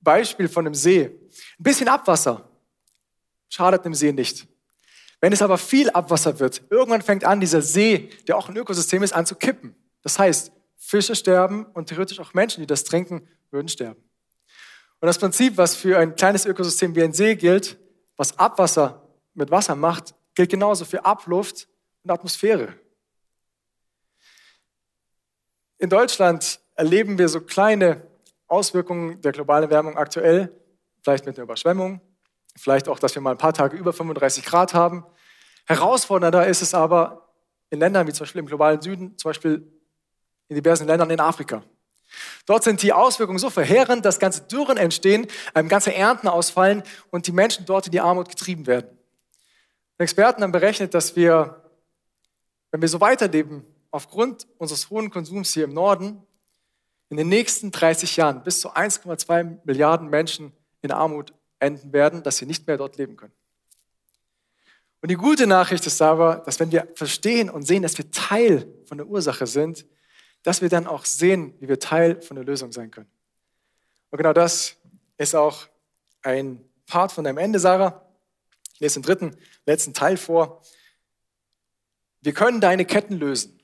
Beispiel 0.00 0.48
von 0.48 0.66
einem 0.66 0.74
See. 0.74 1.04
Ein 1.04 1.62
bisschen 1.62 1.88
Abwasser 1.88 2.48
schadet 3.48 3.84
einem 3.84 3.94
See 3.94 4.12
nicht. 4.12 4.46
Wenn 5.20 5.32
es 5.32 5.40
aber 5.40 5.56
viel 5.56 5.88
Abwasser 5.90 6.38
wird, 6.40 6.62
irgendwann 6.68 7.00
fängt 7.00 7.24
an, 7.24 7.40
dieser 7.40 7.62
See, 7.62 8.10
der 8.26 8.36
auch 8.36 8.48
ein 8.48 8.56
Ökosystem 8.56 9.02
ist, 9.02 9.12
an 9.12 9.24
zu 9.24 9.36
kippen. 9.36 9.74
Das 10.02 10.18
heißt, 10.18 10.52
Fische 10.76 11.14
sterben 11.14 11.64
und 11.66 11.88
theoretisch 11.88 12.18
auch 12.18 12.34
Menschen, 12.34 12.60
die 12.60 12.66
das 12.66 12.82
trinken, 12.84 13.26
würden 13.50 13.68
sterben. 13.68 14.02
Und 15.00 15.06
das 15.06 15.18
Prinzip, 15.18 15.56
was 15.56 15.76
für 15.76 15.98
ein 15.98 16.16
kleines 16.16 16.44
Ökosystem 16.44 16.94
wie 16.96 17.02
ein 17.02 17.12
See 17.12 17.36
gilt, 17.36 17.78
was 18.16 18.38
Abwasser 18.38 19.08
mit 19.34 19.50
Wasser 19.50 19.76
macht, 19.76 20.14
gilt 20.34 20.50
genauso 20.50 20.84
für 20.84 21.04
Abluft 21.04 21.68
und 22.02 22.10
Atmosphäre. 22.10 22.74
In 25.78 25.90
Deutschland 25.90 26.60
erleben 26.74 27.18
wir 27.18 27.28
so 27.28 27.40
kleine 27.40 28.06
Auswirkungen 28.46 29.20
der 29.20 29.32
globalen 29.32 29.64
Erwärmung 29.64 29.96
aktuell, 29.96 30.54
vielleicht 31.02 31.26
mit 31.26 31.36
einer 31.36 31.44
Überschwemmung, 31.44 32.00
vielleicht 32.56 32.88
auch, 32.88 32.98
dass 32.98 33.14
wir 33.14 33.22
mal 33.22 33.32
ein 33.32 33.38
paar 33.38 33.54
Tage 33.54 33.76
über 33.76 33.92
35 33.92 34.44
Grad 34.44 34.74
haben. 34.74 35.04
Herausfordernder 35.66 36.46
ist 36.46 36.62
es 36.62 36.74
aber 36.74 37.34
in 37.70 37.80
Ländern 37.80 38.06
wie 38.06 38.12
zum 38.12 38.24
Beispiel 38.24 38.40
im 38.40 38.46
globalen 38.46 38.80
Süden, 38.80 39.16
zum 39.18 39.30
Beispiel 39.30 39.66
in 40.48 40.56
diversen 40.56 40.86
Ländern 40.86 41.10
in 41.10 41.20
Afrika. 41.20 41.64
Dort 42.46 42.62
sind 42.62 42.82
die 42.82 42.92
Auswirkungen 42.92 43.38
so 43.38 43.48
verheerend, 43.48 44.04
dass 44.04 44.18
ganze 44.18 44.42
Dürren 44.42 44.76
entstehen, 44.76 45.26
ganze 45.68 45.94
Ernten 45.94 46.28
ausfallen 46.28 46.82
und 47.10 47.26
die 47.26 47.32
Menschen 47.32 47.64
dort 47.64 47.86
in 47.86 47.92
die 47.92 48.00
Armut 48.00 48.28
getrieben 48.28 48.66
werden. 48.66 48.98
Experten 49.98 50.42
haben 50.42 50.52
berechnet, 50.52 50.94
dass 50.94 51.14
wir, 51.16 51.62
wenn 52.70 52.80
wir 52.80 52.88
so 52.88 53.00
weiterleben, 53.00 53.64
aufgrund 53.90 54.46
unseres 54.58 54.90
hohen 54.90 55.10
Konsums 55.10 55.52
hier 55.52 55.64
im 55.64 55.74
Norden, 55.74 56.22
in 57.08 57.18
den 57.18 57.28
nächsten 57.28 57.70
30 57.70 58.16
Jahren 58.16 58.42
bis 58.42 58.60
zu 58.60 58.74
1,2 58.74 59.58
Milliarden 59.64 60.08
Menschen 60.08 60.52
in 60.80 60.90
Armut 60.90 61.32
enden 61.58 61.92
werden, 61.92 62.22
dass 62.22 62.38
sie 62.38 62.46
nicht 62.46 62.66
mehr 62.66 62.78
dort 62.78 62.96
leben 62.96 63.16
können. 63.16 63.34
Und 65.02 65.10
die 65.10 65.16
gute 65.16 65.46
Nachricht 65.46 65.86
ist 65.86 66.00
aber, 66.00 66.36
dass 66.36 66.58
wenn 66.60 66.72
wir 66.72 66.88
verstehen 66.94 67.50
und 67.50 67.62
sehen, 67.62 67.82
dass 67.82 67.98
wir 67.98 68.10
Teil 68.10 68.66
von 68.86 68.98
der 68.98 69.06
Ursache 69.06 69.46
sind, 69.46 69.84
dass 70.42 70.62
wir 70.62 70.68
dann 70.68 70.86
auch 70.86 71.04
sehen, 71.04 71.54
wie 71.60 71.68
wir 71.68 71.78
Teil 71.78 72.20
von 72.22 72.36
der 72.36 72.44
Lösung 72.44 72.72
sein 72.72 72.90
können. 72.90 73.10
Und 74.10 74.18
genau 74.18 74.32
das 74.32 74.76
ist 75.18 75.34
auch 75.34 75.66
ein 76.22 76.64
Part 76.86 77.12
von 77.12 77.24
deinem 77.24 77.38
Ende, 77.38 77.58
Sarah. 77.58 78.01
Ich 78.74 78.80
lese 78.80 79.00
den 79.00 79.04
dritten, 79.04 79.36
letzten 79.66 79.94
Teil 79.94 80.16
vor. 80.16 80.62
Wir 82.20 82.32
können 82.32 82.60
deine 82.60 82.84
Ketten 82.84 83.16
lösen. 83.16 83.60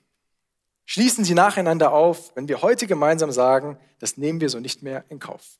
Schließen 0.84 1.24
sie 1.24 1.34
nacheinander 1.34 1.92
auf, 1.92 2.34
wenn 2.34 2.48
wir 2.48 2.62
heute 2.62 2.86
gemeinsam 2.86 3.30
sagen, 3.30 3.78
das 3.98 4.16
nehmen 4.16 4.40
wir 4.40 4.48
so 4.48 4.58
nicht 4.58 4.82
mehr 4.82 5.04
in 5.10 5.18
Kauf. 5.18 5.58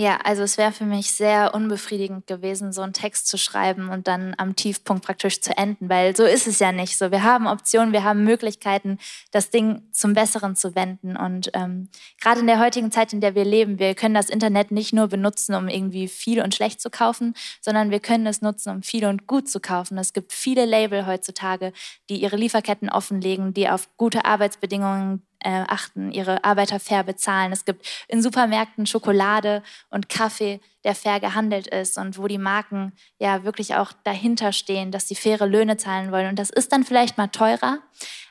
Ja, 0.00 0.20
also 0.22 0.44
es 0.44 0.58
wäre 0.58 0.70
für 0.70 0.84
mich 0.84 1.10
sehr 1.10 1.56
unbefriedigend 1.56 2.28
gewesen, 2.28 2.72
so 2.72 2.82
einen 2.82 2.92
Text 2.92 3.26
zu 3.26 3.36
schreiben 3.36 3.88
und 3.88 4.06
dann 4.06 4.32
am 4.38 4.54
Tiefpunkt 4.54 5.04
praktisch 5.04 5.40
zu 5.40 5.58
enden, 5.58 5.88
weil 5.88 6.14
so 6.14 6.22
ist 6.22 6.46
es 6.46 6.60
ja 6.60 6.70
nicht 6.70 6.96
so. 6.96 7.10
Wir 7.10 7.24
haben 7.24 7.48
Optionen, 7.48 7.92
wir 7.92 8.04
haben 8.04 8.22
Möglichkeiten, 8.22 8.98
das 9.32 9.50
Ding 9.50 9.82
zum 9.90 10.14
Besseren 10.14 10.54
zu 10.54 10.76
wenden. 10.76 11.16
Und 11.16 11.50
ähm, 11.54 11.88
gerade 12.20 12.38
in 12.38 12.46
der 12.46 12.60
heutigen 12.60 12.92
Zeit, 12.92 13.12
in 13.12 13.20
der 13.20 13.34
wir 13.34 13.44
leben, 13.44 13.80
wir 13.80 13.96
können 13.96 14.14
das 14.14 14.30
Internet 14.30 14.70
nicht 14.70 14.92
nur 14.92 15.08
benutzen, 15.08 15.56
um 15.56 15.66
irgendwie 15.66 16.06
viel 16.06 16.40
und 16.42 16.54
schlecht 16.54 16.80
zu 16.80 16.90
kaufen, 16.90 17.34
sondern 17.60 17.90
wir 17.90 17.98
können 17.98 18.28
es 18.28 18.40
nutzen, 18.40 18.70
um 18.70 18.82
viel 18.84 19.04
und 19.04 19.26
gut 19.26 19.48
zu 19.48 19.58
kaufen. 19.58 19.98
Es 19.98 20.12
gibt 20.12 20.32
viele 20.32 20.64
Label 20.64 21.08
heutzutage, 21.08 21.72
die 22.08 22.22
ihre 22.22 22.36
Lieferketten 22.36 22.88
offenlegen, 22.88 23.52
die 23.52 23.68
auf 23.68 23.88
gute 23.96 24.24
Arbeitsbedingungen 24.24 25.24
äh, 25.40 25.64
achten, 25.66 26.10
ihre 26.10 26.44
Arbeiter 26.44 26.80
fair 26.80 27.04
bezahlen. 27.04 27.52
Es 27.52 27.64
gibt 27.64 27.86
in 28.08 28.22
Supermärkten 28.22 28.86
Schokolade 28.86 29.62
und 29.90 30.08
Kaffee, 30.08 30.60
der 30.84 30.94
fair 30.94 31.20
gehandelt 31.20 31.66
ist 31.66 31.98
und 31.98 32.18
wo 32.18 32.26
die 32.26 32.38
Marken 32.38 32.92
ja 33.18 33.44
wirklich 33.44 33.74
auch 33.74 33.92
dahinter 34.04 34.52
stehen, 34.52 34.90
dass 34.90 35.08
sie 35.08 35.14
faire 35.14 35.46
Löhne 35.46 35.76
zahlen 35.76 36.12
wollen. 36.12 36.28
Und 36.28 36.38
das 36.38 36.50
ist 36.50 36.72
dann 36.72 36.84
vielleicht 36.84 37.18
mal 37.18 37.28
teurer, 37.28 37.78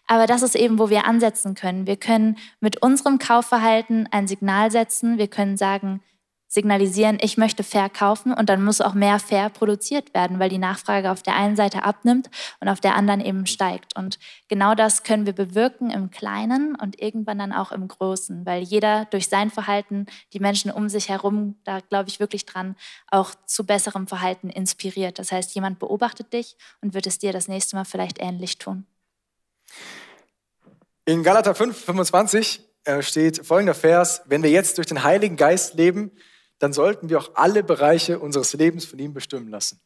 aber 0.07 0.25
das 0.25 0.41
ist 0.41 0.55
eben, 0.55 0.79
wo 0.79 0.89
wir 0.89 1.05
ansetzen 1.05 1.53
können. 1.53 1.85
Wir 1.85 1.97
können 1.97 2.37
mit 2.61 2.81
unserem 2.81 3.19
Kaufverhalten 3.19 4.07
ein 4.11 4.27
Signal 4.27 4.71
setzen. 4.71 5.17
Wir 5.17 5.27
können 5.27 5.57
sagen, 5.57 6.01
signalisieren, 6.47 7.17
ich 7.21 7.37
möchte 7.37 7.63
fair 7.63 7.89
kaufen 7.89 8.33
und 8.33 8.47
dann 8.49 8.63
muss 8.63 8.79
auch 8.79 8.93
mehr 8.93 9.19
fair 9.19 9.49
produziert 9.49 10.13
werden, 10.13 10.39
weil 10.39 10.49
die 10.49 10.57
Nachfrage 10.57 11.11
auf 11.11 11.21
der 11.21 11.35
einen 11.35 11.55
Seite 11.55 11.83
abnimmt 11.83 12.29
und 12.61 12.69
auf 12.69 12.79
der 12.79 12.95
anderen 12.95 13.19
eben 13.19 13.45
steigt. 13.45 13.95
Und 13.97 14.17
genau 14.47 14.73
das 14.73 15.03
können 15.03 15.25
wir 15.25 15.33
bewirken 15.33 15.91
im 15.91 16.09
Kleinen 16.09 16.75
und 16.75 17.01
irgendwann 17.01 17.39
dann 17.39 17.51
auch 17.51 17.71
im 17.71 17.87
Großen, 17.87 18.45
weil 18.45 18.63
jeder 18.63 19.05
durch 19.05 19.27
sein 19.27 19.49
Verhalten 19.49 20.05
die 20.33 20.39
Menschen 20.39 20.71
um 20.71 20.87
sich 20.87 21.09
herum, 21.09 21.55
da 21.65 21.81
glaube 21.81 22.09
ich 22.09 22.19
wirklich 22.19 22.45
dran, 22.45 22.75
auch 23.11 23.31
zu 23.45 23.65
besserem 23.65 24.07
Verhalten 24.07 24.49
inspiriert. 24.49 25.19
Das 25.19 25.31
heißt, 25.33 25.53
jemand 25.53 25.79
beobachtet 25.79 26.31
dich 26.31 26.55
und 26.81 26.93
wird 26.93 27.07
es 27.07 27.19
dir 27.19 27.33
das 27.33 27.49
nächste 27.49 27.75
Mal 27.75 27.85
vielleicht 27.85 28.21
ähnlich 28.21 28.57
tun. 28.57 28.85
In 31.03 31.23
Galater 31.23 31.55
5, 31.55 31.85
25 31.85 32.61
äh, 32.85 33.01
steht 33.01 33.45
folgender 33.45 33.73
Vers, 33.73 34.21
wenn 34.25 34.43
wir 34.43 34.49
jetzt 34.49 34.77
durch 34.77 34.87
den 34.87 35.03
Heiligen 35.03 35.35
Geist 35.35 35.75
leben, 35.75 36.11
dann 36.59 36.73
sollten 36.73 37.09
wir 37.09 37.19
auch 37.19 37.31
alle 37.35 37.63
Bereiche 37.63 38.19
unseres 38.19 38.53
Lebens 38.53 38.85
von 38.85 38.99
ihm 38.99 39.13
bestimmen 39.13 39.49
lassen. 39.49 39.79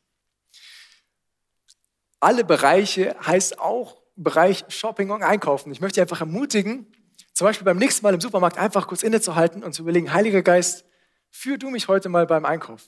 Alle 2.20 2.44
Bereiche 2.44 3.16
heißt 3.26 3.60
auch 3.60 4.02
Bereich 4.16 4.66
Shopping 4.70 5.10
und 5.10 5.24
Einkaufen. 5.24 5.72
Ich 5.72 5.82
möchte 5.82 5.96
dich 5.96 6.02
einfach 6.02 6.22
ermutigen, 6.22 6.86
zum 7.34 7.46
Beispiel 7.46 7.66
beim 7.66 7.78
nächsten 7.78 8.04
Mal 8.04 8.14
im 8.14 8.22
Supermarkt 8.22 8.58
einfach 8.58 8.88
kurz 8.88 9.04
innezuhalten 9.04 9.64
und 9.64 9.74
zu 9.74 9.82
überlegen, 9.82 10.14
Heiliger 10.14 10.44
Geist, 10.44 10.86
führ 11.32 11.58
du 11.58 11.70
mich 11.70 11.88
heute 11.88 12.10
mal 12.10 12.28
beim 12.28 12.46
Einkauf. 12.46 12.84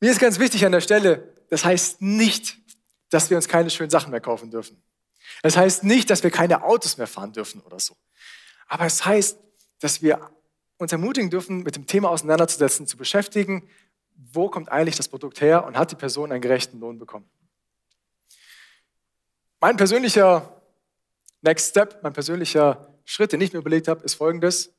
Mir 0.00 0.10
ist 0.10 0.20
ganz 0.20 0.38
wichtig 0.38 0.64
an 0.64 0.72
der 0.72 0.80
Stelle, 0.80 1.34
das 1.48 1.64
heißt 1.64 2.02
nicht, 2.02 2.58
dass 3.10 3.30
wir 3.30 3.36
uns 3.36 3.48
keine 3.48 3.70
schönen 3.70 3.90
Sachen 3.90 4.10
mehr 4.10 4.20
kaufen 4.20 4.50
dürfen. 4.50 4.82
Das 5.42 5.56
heißt 5.56 5.84
nicht, 5.84 6.10
dass 6.10 6.22
wir 6.22 6.30
keine 6.30 6.62
Autos 6.62 6.98
mehr 6.98 7.06
fahren 7.06 7.32
dürfen 7.32 7.60
oder 7.62 7.80
so. 7.80 7.96
Aber 8.68 8.84
es 8.84 9.04
heißt, 9.04 9.38
dass 9.80 10.02
wir 10.02 10.30
uns 10.78 10.92
ermutigen 10.92 11.30
dürfen, 11.30 11.62
mit 11.62 11.76
dem 11.76 11.86
Thema 11.86 12.10
auseinanderzusetzen, 12.10 12.86
zu 12.86 12.96
beschäftigen, 12.96 13.68
wo 14.14 14.48
kommt 14.48 14.70
eigentlich 14.70 14.96
das 14.96 15.08
Produkt 15.08 15.40
her 15.40 15.64
und 15.64 15.76
hat 15.76 15.90
die 15.90 15.96
Person 15.96 16.32
einen 16.32 16.40
gerechten 16.40 16.80
Lohn 16.80 16.98
bekommen. 16.98 17.28
Mein 19.60 19.76
persönlicher 19.76 20.62
Next 21.42 21.70
Step, 21.70 22.02
mein 22.02 22.12
persönlicher 22.12 22.94
Schritt, 23.04 23.32
den 23.32 23.40
ich 23.40 23.52
mir 23.52 23.60
überlegt 23.60 23.88
habe, 23.88 24.04
ist 24.04 24.14
folgendes. 24.14 24.74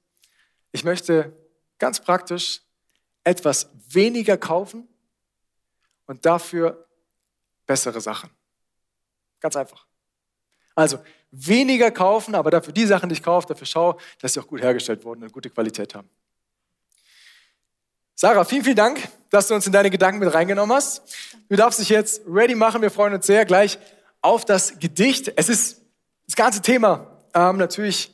Ich 0.71 0.83
möchte 0.83 1.35
ganz 1.79 1.99
praktisch 1.99 2.61
etwas 3.23 3.69
weniger 3.89 4.37
kaufen 4.37 4.87
und 6.05 6.25
dafür 6.25 6.87
bessere 7.65 8.01
Sachen. 8.01 8.29
Ganz 9.39 9.55
einfach. 9.55 9.85
Also 10.75 10.99
weniger 11.31 11.91
kaufen, 11.91 12.35
aber 12.35 12.51
dafür 12.51 12.73
die 12.73 12.85
Sachen, 12.85 13.09
die 13.09 13.13
ich 13.13 13.23
kaufe, 13.23 13.47
dafür 13.47 13.67
schau, 13.67 13.99
dass 14.21 14.33
sie 14.33 14.39
auch 14.39 14.47
gut 14.47 14.61
hergestellt 14.61 15.03
wurden 15.03 15.23
und 15.23 15.31
gute 15.31 15.49
Qualität 15.49 15.95
haben. 15.95 16.09
Sarah, 18.15 18.45
vielen, 18.45 18.63
vielen 18.63 18.75
Dank, 18.75 18.99
dass 19.29 19.47
du 19.47 19.53
uns 19.53 19.67
in 19.67 19.73
deine 19.73 19.91
Gedanken 19.91 20.19
mit 20.19 20.33
reingenommen 20.33 20.75
hast. 20.75 21.03
Du 21.49 21.55
darfst 21.55 21.79
dich 21.79 21.89
jetzt 21.89 22.21
ready 22.27 22.55
machen. 22.55 22.81
Wir 22.81 22.89
freuen 22.89 23.13
uns 23.13 23.27
sehr 23.27 23.45
gleich 23.45 23.77
auf 24.21 24.43
das 24.43 24.79
Gedicht. 24.79 25.31
Es 25.35 25.49
ist 25.49 25.81
das 26.25 26.35
ganze 26.35 26.61
Thema 26.61 27.21
ähm, 27.35 27.57
natürlich 27.57 28.11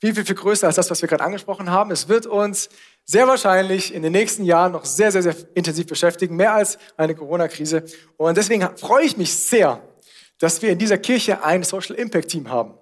viel, 0.00 0.14
viel, 0.14 0.24
viel 0.24 0.34
größer 0.34 0.66
als 0.66 0.76
das, 0.76 0.90
was 0.90 1.02
wir 1.02 1.08
gerade 1.08 1.22
angesprochen 1.22 1.70
haben. 1.70 1.90
Es 1.90 2.08
wird 2.08 2.26
uns 2.26 2.70
sehr 3.04 3.28
wahrscheinlich 3.28 3.92
in 3.92 4.02
den 4.02 4.12
nächsten 4.12 4.44
Jahren 4.44 4.72
noch 4.72 4.84
sehr, 4.84 5.12
sehr, 5.12 5.22
sehr 5.22 5.36
intensiv 5.54 5.86
beschäftigen, 5.86 6.34
mehr 6.34 6.54
als 6.54 6.78
eine 6.96 7.14
Corona-Krise. 7.14 7.84
Und 8.16 8.36
deswegen 8.36 8.66
freue 8.78 9.04
ich 9.04 9.16
mich 9.16 9.36
sehr, 9.36 9.82
dass 10.42 10.60
wir 10.60 10.72
in 10.72 10.78
dieser 10.78 10.98
Kirche 10.98 11.44
ein 11.44 11.62
Social 11.62 11.94
Impact 11.94 12.28
Team 12.28 12.50
haben. 12.50 12.74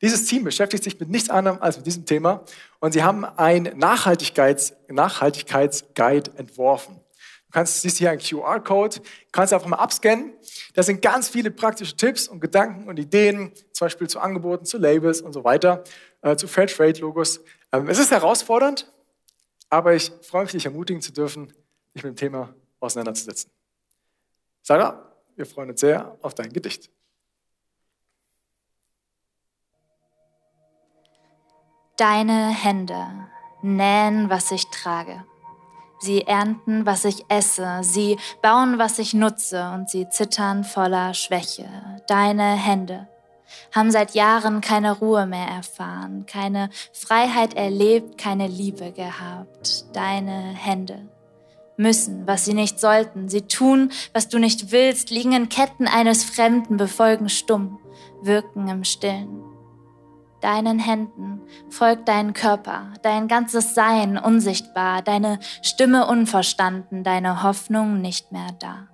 Dieses 0.00 0.24
Team 0.24 0.42
beschäftigt 0.42 0.84
sich 0.84 0.98
mit 0.98 1.10
nichts 1.10 1.28
anderem 1.28 1.58
als 1.60 1.76
mit 1.76 1.84
diesem 1.84 2.06
Thema 2.06 2.42
und 2.80 2.92
sie 2.92 3.02
haben 3.02 3.26
ein 3.26 3.74
Nachhaltigkeits, 3.76 4.72
Nachhaltigkeitsguide 4.88 6.30
entworfen. 6.38 6.94
Du 6.94 7.52
kannst, 7.52 7.82
siehst 7.82 7.98
hier 7.98 8.10
einen 8.10 8.22
QR-Code, 8.22 9.02
kannst 9.32 9.52
einfach 9.52 9.66
mal 9.66 9.76
abscannen. 9.76 10.32
Da 10.72 10.82
sind 10.82 11.02
ganz 11.02 11.28
viele 11.28 11.50
praktische 11.50 11.94
Tipps 11.94 12.26
und 12.26 12.40
Gedanken 12.40 12.88
und 12.88 12.98
Ideen, 12.98 13.52
zum 13.72 13.84
Beispiel 13.84 14.08
zu 14.08 14.18
Angeboten, 14.18 14.64
zu 14.64 14.78
Labels 14.78 15.20
und 15.20 15.34
so 15.34 15.44
weiter, 15.44 15.84
äh, 16.22 16.36
zu 16.36 16.48
Fair 16.48 16.68
Trade 16.68 16.98
Logos. 17.00 17.40
Ähm, 17.70 17.86
es 17.90 17.98
ist 17.98 18.12
herausfordernd, 18.12 18.90
aber 19.68 19.94
ich 19.94 20.10
freue 20.22 20.44
mich, 20.44 20.52
dich 20.52 20.64
ermutigen 20.64 21.02
zu 21.02 21.12
dürfen, 21.12 21.52
dich 21.94 22.02
mit 22.02 22.14
dem 22.14 22.16
Thema 22.16 22.54
auseinanderzusetzen. 22.80 23.50
Sarah? 24.62 25.10
Wir 25.36 25.46
freuen 25.46 25.70
uns 25.70 25.80
sehr 25.80 26.16
auf 26.22 26.34
dein 26.34 26.52
Gedicht. 26.52 26.93
Deine 31.96 32.48
Hände 32.48 33.06
nähen, 33.62 34.28
was 34.28 34.50
ich 34.50 34.68
trage. 34.70 35.24
Sie 36.00 36.22
ernten, 36.22 36.86
was 36.86 37.04
ich 37.04 37.24
esse. 37.28 37.78
Sie 37.82 38.18
bauen, 38.42 38.78
was 38.78 38.98
ich 38.98 39.14
nutze. 39.14 39.70
Und 39.72 39.88
sie 39.88 40.08
zittern 40.08 40.64
voller 40.64 41.14
Schwäche. 41.14 41.68
Deine 42.08 42.56
Hände 42.56 43.08
haben 43.70 43.92
seit 43.92 44.16
Jahren 44.16 44.60
keine 44.60 44.90
Ruhe 44.90 45.26
mehr 45.26 45.46
erfahren, 45.46 46.26
keine 46.26 46.68
Freiheit 46.92 47.54
erlebt, 47.54 48.18
keine 48.18 48.48
Liebe 48.48 48.90
gehabt. 48.90 49.86
Deine 49.94 50.52
Hände 50.52 51.08
müssen, 51.76 52.26
was 52.26 52.44
sie 52.44 52.54
nicht 52.54 52.80
sollten. 52.80 53.28
Sie 53.28 53.42
tun, 53.42 53.92
was 54.12 54.28
du 54.28 54.40
nicht 54.40 54.72
willst, 54.72 55.10
liegen 55.10 55.32
in 55.32 55.48
Ketten 55.48 55.86
eines 55.86 56.24
Fremden, 56.24 56.76
befolgen 56.76 57.28
stumm, 57.28 57.78
wirken 58.20 58.66
im 58.66 58.82
Stillen. 58.82 59.53
Deinen 60.44 60.78
Händen 60.78 61.40
folgt 61.70 62.06
dein 62.06 62.34
Körper, 62.34 62.92
dein 63.00 63.28
ganzes 63.28 63.74
Sein 63.74 64.18
unsichtbar, 64.18 65.00
deine 65.00 65.38
Stimme 65.62 66.06
unverstanden, 66.06 67.02
deine 67.02 67.42
Hoffnung 67.42 68.02
nicht 68.02 68.30
mehr 68.30 68.48
da. 68.58 68.88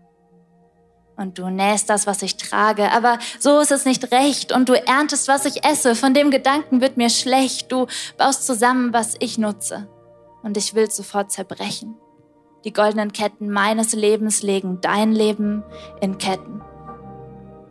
Und 1.16 1.40
du 1.40 1.50
nähst 1.50 1.90
das, 1.90 2.06
was 2.06 2.22
ich 2.22 2.36
trage, 2.36 2.92
aber 2.92 3.18
so 3.40 3.58
ist 3.58 3.72
es 3.72 3.84
nicht 3.84 4.12
recht. 4.12 4.52
Und 4.52 4.68
du 4.68 4.74
erntest, 4.74 5.26
was 5.26 5.44
ich 5.44 5.64
esse, 5.64 5.96
von 5.96 6.14
dem 6.14 6.30
Gedanken 6.30 6.80
wird 6.80 6.96
mir 6.96 7.10
schlecht. 7.10 7.72
Du 7.72 7.88
baust 8.16 8.46
zusammen, 8.46 8.92
was 8.92 9.16
ich 9.18 9.36
nutze. 9.36 9.88
Und 10.44 10.56
ich 10.56 10.76
will 10.76 10.88
sofort 10.88 11.32
zerbrechen. 11.32 11.96
Die 12.64 12.72
goldenen 12.72 13.10
Ketten 13.10 13.50
meines 13.50 13.92
Lebens 13.92 14.44
legen 14.44 14.80
dein 14.82 15.10
Leben 15.10 15.64
in 16.00 16.16
Ketten. 16.16 16.62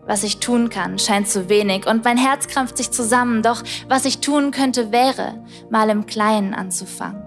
Was 0.09 0.23
ich 0.23 0.39
tun 0.39 0.69
kann, 0.69 0.97
scheint 0.97 1.27
zu 1.27 1.49
wenig 1.49 1.85
und 1.85 2.03
mein 2.03 2.17
Herz 2.17 2.47
krampft 2.47 2.77
sich 2.77 2.89
zusammen, 2.89 3.43
doch 3.43 3.61
was 3.87 4.05
ich 4.05 4.21
tun 4.21 4.49
könnte, 4.49 4.91
wäre, 4.91 5.35
mal 5.69 5.89
im 5.89 6.07
Kleinen 6.07 6.55
anzufangen. 6.55 7.21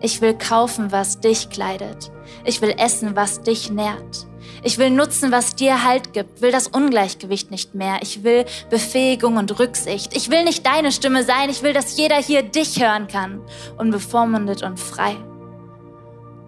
Ich 0.00 0.20
will 0.20 0.34
kaufen, 0.34 0.92
was 0.92 1.18
dich 1.18 1.50
kleidet. 1.50 2.12
Ich 2.44 2.62
will 2.62 2.74
essen, 2.78 3.16
was 3.16 3.42
dich 3.42 3.72
nährt. 3.72 4.28
Ich 4.62 4.78
will 4.78 4.90
nutzen, 4.90 5.32
was 5.32 5.56
dir 5.56 5.84
Halt 5.84 6.12
gibt, 6.12 6.42
will 6.42 6.52
das 6.52 6.68
Ungleichgewicht 6.68 7.50
nicht 7.50 7.74
mehr. 7.74 7.98
Ich 8.02 8.22
will 8.22 8.44
Befähigung 8.70 9.36
und 9.36 9.58
Rücksicht. 9.58 10.16
Ich 10.16 10.30
will 10.30 10.44
nicht 10.44 10.64
deine 10.64 10.92
Stimme 10.92 11.24
sein, 11.24 11.50
ich 11.50 11.62
will, 11.62 11.72
dass 11.72 11.96
jeder 11.96 12.16
hier 12.16 12.42
dich 12.42 12.80
hören 12.80 13.08
kann, 13.08 13.42
unbevormundet 13.78 14.62
und 14.62 14.78
frei 14.78 15.16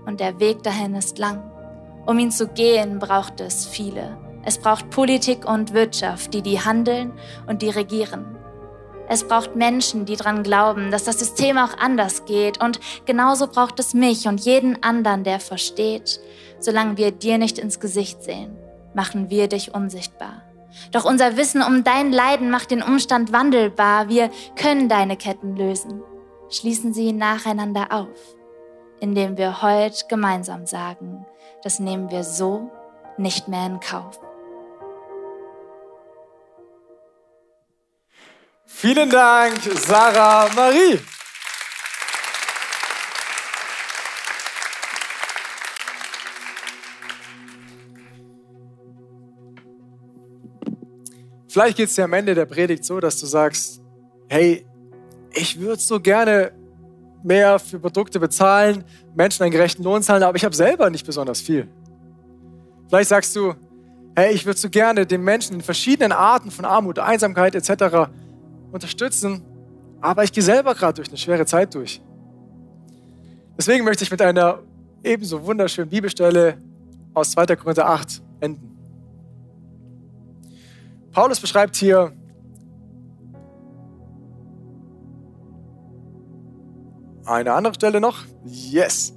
und 0.06 0.20
der 0.20 0.38
Weg 0.40 0.62
dahin 0.62 0.94
ist 0.94 1.18
lang. 1.18 1.42
Um 2.06 2.18
ihn 2.18 2.30
zu 2.30 2.48
gehen, 2.48 2.98
braucht 2.98 3.40
es 3.40 3.66
viele. 3.66 4.21
Es 4.44 4.58
braucht 4.58 4.90
Politik 4.90 5.48
und 5.48 5.72
Wirtschaft, 5.72 6.34
die 6.34 6.42
die 6.42 6.60
handeln 6.60 7.12
und 7.46 7.62
die 7.62 7.70
regieren. 7.70 8.36
Es 9.08 9.24
braucht 9.24 9.56
Menschen, 9.56 10.04
die 10.04 10.16
daran 10.16 10.42
glauben, 10.42 10.90
dass 10.90 11.04
das 11.04 11.18
System 11.18 11.58
auch 11.58 11.76
anders 11.78 12.24
geht. 12.24 12.62
Und 12.62 12.80
genauso 13.04 13.46
braucht 13.46 13.78
es 13.78 13.94
mich 13.94 14.26
und 14.26 14.40
jeden 14.40 14.82
anderen, 14.82 15.24
der 15.24 15.40
versteht, 15.40 16.20
solange 16.58 16.96
wir 16.96 17.10
dir 17.10 17.38
nicht 17.38 17.58
ins 17.58 17.78
Gesicht 17.78 18.22
sehen, 18.22 18.56
machen 18.94 19.28
wir 19.28 19.48
dich 19.48 19.74
unsichtbar. 19.74 20.42
Doch 20.92 21.04
unser 21.04 21.36
Wissen 21.36 21.62
um 21.62 21.84
dein 21.84 22.12
Leiden 22.12 22.50
macht 22.50 22.70
den 22.70 22.82
Umstand 22.82 23.32
wandelbar. 23.32 24.08
Wir 24.08 24.30
können 24.56 24.88
deine 24.88 25.16
Ketten 25.16 25.56
lösen. 25.56 26.02
Schließen 26.48 26.94
sie 26.94 27.12
nacheinander 27.12 27.88
auf 27.90 28.08
indem 29.02 29.36
wir 29.36 29.62
heute 29.62 30.06
gemeinsam 30.06 30.64
sagen, 30.64 31.26
das 31.64 31.80
nehmen 31.80 32.08
wir 32.12 32.22
so 32.22 32.70
nicht 33.18 33.48
mehr 33.48 33.66
in 33.66 33.80
Kauf. 33.80 34.20
Vielen 38.74 39.10
Dank, 39.10 39.60
Sarah 39.74 40.48
Marie. 40.54 40.98
Vielleicht 51.48 51.76
geht 51.76 51.88
es 51.88 51.94
dir 51.94 52.04
am 52.04 52.12
Ende 52.14 52.34
der 52.34 52.46
Predigt 52.46 52.84
so, 52.84 52.98
dass 52.98 53.20
du 53.20 53.26
sagst, 53.26 53.82
hey, 54.28 54.66
ich 55.34 55.60
würde 55.60 55.80
so 55.80 56.00
gerne 56.00 56.52
mehr 57.22 57.58
für 57.58 57.78
Produkte 57.78 58.18
bezahlen, 58.18 58.84
Menschen 59.14 59.42
einen 59.42 59.52
gerechten 59.52 59.82
Lohn 59.82 60.02
zahlen, 60.02 60.22
aber 60.22 60.36
ich 60.36 60.44
habe 60.44 60.56
selber 60.56 60.90
nicht 60.90 61.06
besonders 61.06 61.40
viel. 61.40 61.68
Vielleicht 62.88 63.10
sagst 63.10 63.36
du, 63.36 63.54
hey, 64.16 64.32
ich 64.34 64.46
würde 64.46 64.58
so 64.58 64.68
gerne 64.70 65.06
den 65.06 65.22
Menschen 65.22 65.56
in 65.56 65.60
verschiedenen 65.60 66.12
Arten 66.12 66.50
von 66.50 66.64
Armut, 66.64 66.98
Einsamkeit 66.98 67.54
etc. 67.54 68.10
unterstützen, 68.72 69.42
aber 70.00 70.24
ich 70.24 70.32
gehe 70.32 70.42
selber 70.42 70.74
gerade 70.74 70.94
durch 70.94 71.08
eine 71.08 71.16
schwere 71.16 71.46
Zeit 71.46 71.74
durch. 71.74 72.02
Deswegen 73.56 73.84
möchte 73.84 74.02
ich 74.04 74.10
mit 74.10 74.20
einer 74.20 74.60
ebenso 75.04 75.44
wunderschönen 75.44 75.90
Bibelstelle 75.90 76.58
aus 77.14 77.32
2. 77.32 77.56
Korinther 77.56 77.86
8 77.86 78.22
enden. 78.40 78.76
Paulus 81.12 81.38
beschreibt 81.38 81.76
hier 81.76 82.12
Eine 87.24 87.52
andere 87.52 87.74
Stelle 87.74 88.00
noch. 88.00 88.24
Yes. 88.44 89.14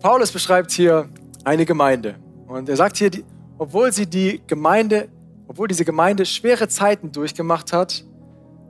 Paulus 0.00 0.32
beschreibt 0.32 0.70
hier 0.70 1.08
eine 1.44 1.66
Gemeinde. 1.66 2.16
Und 2.46 2.68
er 2.68 2.76
sagt 2.76 2.96
hier, 2.96 3.10
obwohl 3.58 3.92
sie 3.92 4.06
die 4.06 4.40
Gemeinde, 4.46 5.08
obwohl 5.46 5.68
diese 5.68 5.84
Gemeinde 5.84 6.24
schwere 6.24 6.68
Zeiten 6.68 7.12
durchgemacht 7.12 7.72
hat, 7.72 8.04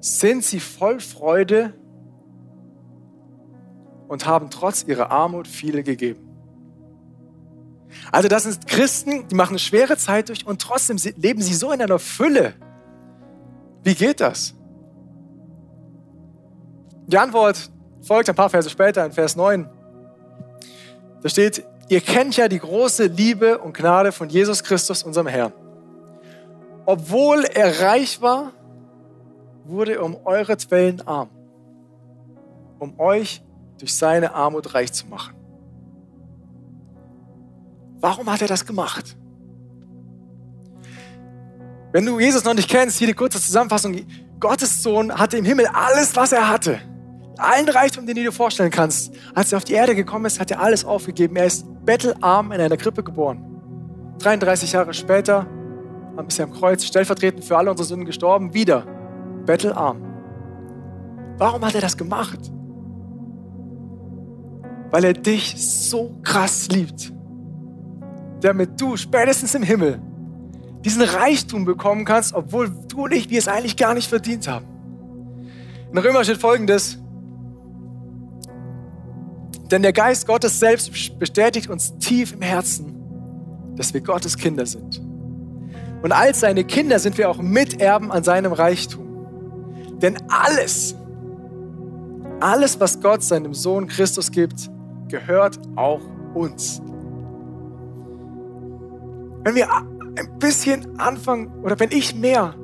sind 0.02 0.44
sie 0.44 0.58
voll 0.58 0.98
Freude 1.00 1.72
und 4.08 4.26
haben 4.26 4.50
trotz 4.50 4.82
ihrer 4.82 5.10
Armut 5.10 5.46
viele 5.46 5.84
gegeben. 5.84 6.28
Also 8.10 8.28
das 8.28 8.42
sind 8.42 8.66
Christen, 8.66 9.28
die 9.28 9.34
machen 9.34 9.50
eine 9.50 9.58
schwere 9.60 9.96
Zeit 9.96 10.28
durch 10.28 10.44
und 10.44 10.60
trotzdem 10.60 10.96
leben 11.16 11.40
sie 11.40 11.54
so 11.54 11.70
in 11.70 11.80
einer 11.80 12.00
Fülle. 12.00 12.54
Wie 13.84 13.94
geht 13.94 14.20
das? 14.20 14.54
Die 17.06 17.18
Antwort 17.18 17.70
folgt 18.02 18.28
ein 18.28 18.34
paar 18.34 18.50
Verse 18.50 18.68
später 18.68 19.06
in 19.06 19.12
Vers 19.12 19.36
9. 19.36 19.68
Da 21.22 21.28
steht, 21.28 21.64
ihr 21.88 22.00
kennt 22.00 22.36
ja 22.36 22.48
die 22.48 22.58
große 22.58 23.06
Liebe 23.06 23.58
und 23.58 23.76
Gnade 23.76 24.10
von 24.10 24.28
Jesus 24.28 24.64
Christus, 24.64 25.04
unserem 25.04 25.28
Herrn. 25.28 25.52
Obwohl 26.86 27.44
er 27.44 27.82
reich 27.82 28.20
war, 28.20 28.52
wurde 29.64 30.03
um 30.03 30.16
eure 30.25 30.57
Quellen 30.57 31.01
arm, 31.07 31.31
um 32.79 32.98
euch 32.98 33.42
durch 33.79 33.94
seine 33.94 34.35
Armut 34.35 34.75
reich 34.75 34.92
zu 34.92 35.07
machen. 35.07 35.35
Warum 38.01 38.31
hat 38.31 38.42
er 38.42 38.48
das 38.48 38.66
gemacht? 38.66 39.16
Wenn 41.92 42.07
du 42.07 42.18
Jesus 42.18 42.44
noch 42.44 42.55
nicht 42.55 42.68
kennst, 42.68 42.98
hier 42.98 43.07
die 43.07 43.14
kurze 43.14 43.40
Zusammenfassung. 43.40 43.94
Gottes 44.40 44.83
Sohn 44.83 45.12
hatte 45.12 45.37
im 45.37 45.44
Himmel 45.44 45.66
alles, 45.66 46.16
was 46.16 46.33
er 46.33 46.48
hatte 46.48 46.81
allen 47.42 47.68
Reichtum, 47.68 48.07
den 48.07 48.16
du 48.16 48.22
dir 48.22 48.33
vorstellen 48.33 48.70
kannst. 48.70 49.12
Als 49.35 49.53
er 49.53 49.59
auf 49.59 49.64
die 49.64 49.75
Erde 49.75 49.94
gekommen 49.94 50.27
ist, 50.27 50.40
hat 50.40 50.51
er 50.51 50.61
alles 50.61 50.85
aufgegeben. 50.85 51.37
Er 51.37 51.46
ist 51.46 51.66
bettelarm 51.85 52.53
in 52.53 52.61
einer 52.61 52.77
Krippe 52.77 53.03
geboren. 53.03 53.44
33 54.18 54.72
Jahre 54.72 54.94
später 54.94 55.46
ist 56.29 56.38
er 56.38 56.44
am 56.44 56.53
Kreuz 56.53 56.85
stellvertretend 56.85 57.44
für 57.44 57.57
alle 57.57 57.70
unsere 57.70 57.87
Sünden 57.87 58.07
gestorben. 58.07 58.55
Wieder 58.55 58.87
bettelarm. 59.44 60.02
Warum 61.38 61.64
hat 61.64 61.74
er 61.74 61.81
das 61.81 61.96
gemacht? 61.96 62.38
Weil 64.90 65.05
er 65.05 65.12
dich 65.12 65.55
so 65.57 66.18
krass 66.22 66.68
liebt. 66.68 67.12
Damit 68.40 68.81
du 68.81 68.96
spätestens 68.96 69.55
im 69.55 69.62
Himmel 69.62 70.00
diesen 70.85 71.02
Reichtum 71.02 71.64
bekommen 71.64 72.05
kannst, 72.05 72.35
obwohl 72.35 72.70
du 72.88 73.05
und 73.05 73.12
ich 73.12 73.31
wir 73.31 73.38
es 73.38 73.48
eigentlich 73.48 73.76
gar 73.76 73.94
nicht 73.94 74.09
verdient 74.09 74.48
haben. 74.48 74.66
In 75.92 75.98
Römer 75.98 76.24
steht 76.24 76.38
folgendes: 76.38 76.98
denn 79.72 79.83
der 79.83 79.94
Geist 79.94 80.26
Gottes 80.26 80.61
selbst 80.61 81.18
bestätigt 81.18 81.70
uns 81.70 81.96
tief 81.96 82.35
im 82.35 82.42
Herzen, 82.42 82.94
dass 83.74 83.94
wir 83.94 84.02
Gottes 84.02 84.37
Kinder 84.37 84.66
sind. 84.66 85.00
Und 86.02 86.12
als 86.12 86.40
seine 86.40 86.62
Kinder 86.64 86.98
sind 86.98 87.16
wir 87.16 87.31
auch 87.31 87.40
Miterben 87.40 88.12
an 88.12 88.22
seinem 88.22 88.52
Reichtum. 88.52 89.12
Denn 90.02 90.18
alles, 90.28 90.96
alles, 92.40 92.78
was 92.80 93.00
Gott 93.00 93.22
seinem 93.22 93.54
Sohn 93.54 93.86
Christus 93.86 94.30
gibt, 94.30 94.68
gehört 95.08 95.60
auch 95.76 96.00
uns. 96.34 96.82
Wenn 99.44 99.54
wir 99.54 99.72
ein 99.72 100.38
bisschen 100.38 100.98
anfangen 100.98 101.52
oder 101.62 101.78
wenn 101.78 101.90
ich 101.92 102.14
mehr 102.14 102.54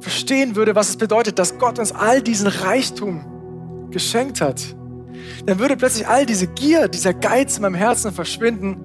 verstehen 0.00 0.54
würde, 0.54 0.74
was 0.74 0.90
es 0.90 0.96
bedeutet, 0.96 1.38
dass 1.38 1.58
Gott 1.58 1.78
uns 1.78 1.92
all 1.92 2.20
diesen 2.20 2.46
Reichtum 2.46 3.88
geschenkt 3.90 4.40
hat, 4.40 4.76
dann 5.46 5.58
würde 5.58 5.76
plötzlich 5.76 6.06
all 6.06 6.26
diese 6.26 6.46
Gier, 6.48 6.88
dieser 6.88 7.14
Geiz 7.14 7.56
in 7.56 7.62
meinem 7.62 7.74
Herzen 7.74 8.12
verschwinden, 8.12 8.76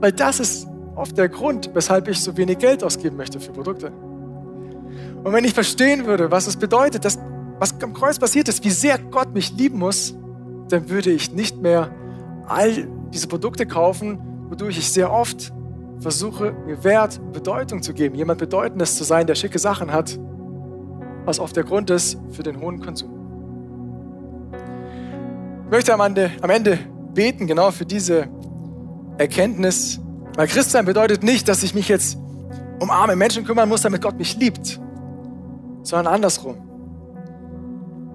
weil 0.00 0.12
das 0.12 0.40
ist 0.40 0.66
oft 0.94 1.16
der 1.16 1.28
Grund, 1.28 1.70
weshalb 1.74 2.08
ich 2.08 2.20
so 2.20 2.36
wenig 2.36 2.58
Geld 2.58 2.84
ausgeben 2.84 3.16
möchte 3.16 3.40
für 3.40 3.52
Produkte. 3.52 3.92
Und 5.24 5.32
wenn 5.32 5.44
ich 5.44 5.54
verstehen 5.54 6.06
würde, 6.06 6.30
was 6.30 6.46
es 6.46 6.56
bedeutet, 6.56 7.04
dass, 7.04 7.18
was 7.58 7.74
am 7.82 7.92
Kreuz 7.94 8.18
passiert 8.18 8.48
ist, 8.48 8.64
wie 8.64 8.70
sehr 8.70 8.98
Gott 8.98 9.34
mich 9.34 9.52
lieben 9.52 9.78
muss, 9.78 10.14
dann 10.68 10.88
würde 10.88 11.10
ich 11.10 11.32
nicht 11.32 11.60
mehr 11.60 11.90
all 12.46 12.88
diese 13.12 13.28
Produkte 13.28 13.66
kaufen, 13.66 14.18
wodurch 14.48 14.78
ich 14.78 14.90
sehr 14.90 15.12
oft 15.12 15.52
versuche, 16.00 16.52
mir 16.66 16.82
Wert 16.84 17.18
und 17.18 17.32
Bedeutung 17.32 17.82
zu 17.82 17.92
geben, 17.94 18.14
jemand 18.14 18.38
Bedeutendes 18.38 18.96
zu 18.96 19.04
sein, 19.04 19.26
der 19.26 19.34
schicke 19.34 19.58
Sachen 19.58 19.92
hat, 19.92 20.18
was 21.24 21.40
oft 21.40 21.56
der 21.56 21.64
Grund 21.64 21.90
ist 21.90 22.18
für 22.30 22.42
den 22.42 22.60
hohen 22.60 22.80
Konsum. 22.80 23.10
Ich 25.64 25.70
möchte 25.70 25.92
am 25.94 26.00
Ende, 26.00 26.30
am 26.42 26.50
Ende 26.50 26.78
beten, 27.14 27.46
genau 27.46 27.70
für 27.70 27.86
diese 27.86 28.28
Erkenntnis, 29.18 30.00
weil 30.36 30.46
Christsein 30.46 30.84
bedeutet 30.84 31.22
nicht, 31.22 31.48
dass 31.48 31.62
ich 31.62 31.74
mich 31.74 31.88
jetzt 31.88 32.18
um 32.80 32.90
arme 32.90 33.16
Menschen 33.16 33.44
kümmern 33.44 33.68
muss, 33.68 33.80
damit 33.80 34.02
Gott 34.02 34.18
mich 34.18 34.36
liebt, 34.36 34.80
sondern 35.86 36.12
andersrum. 36.12 36.56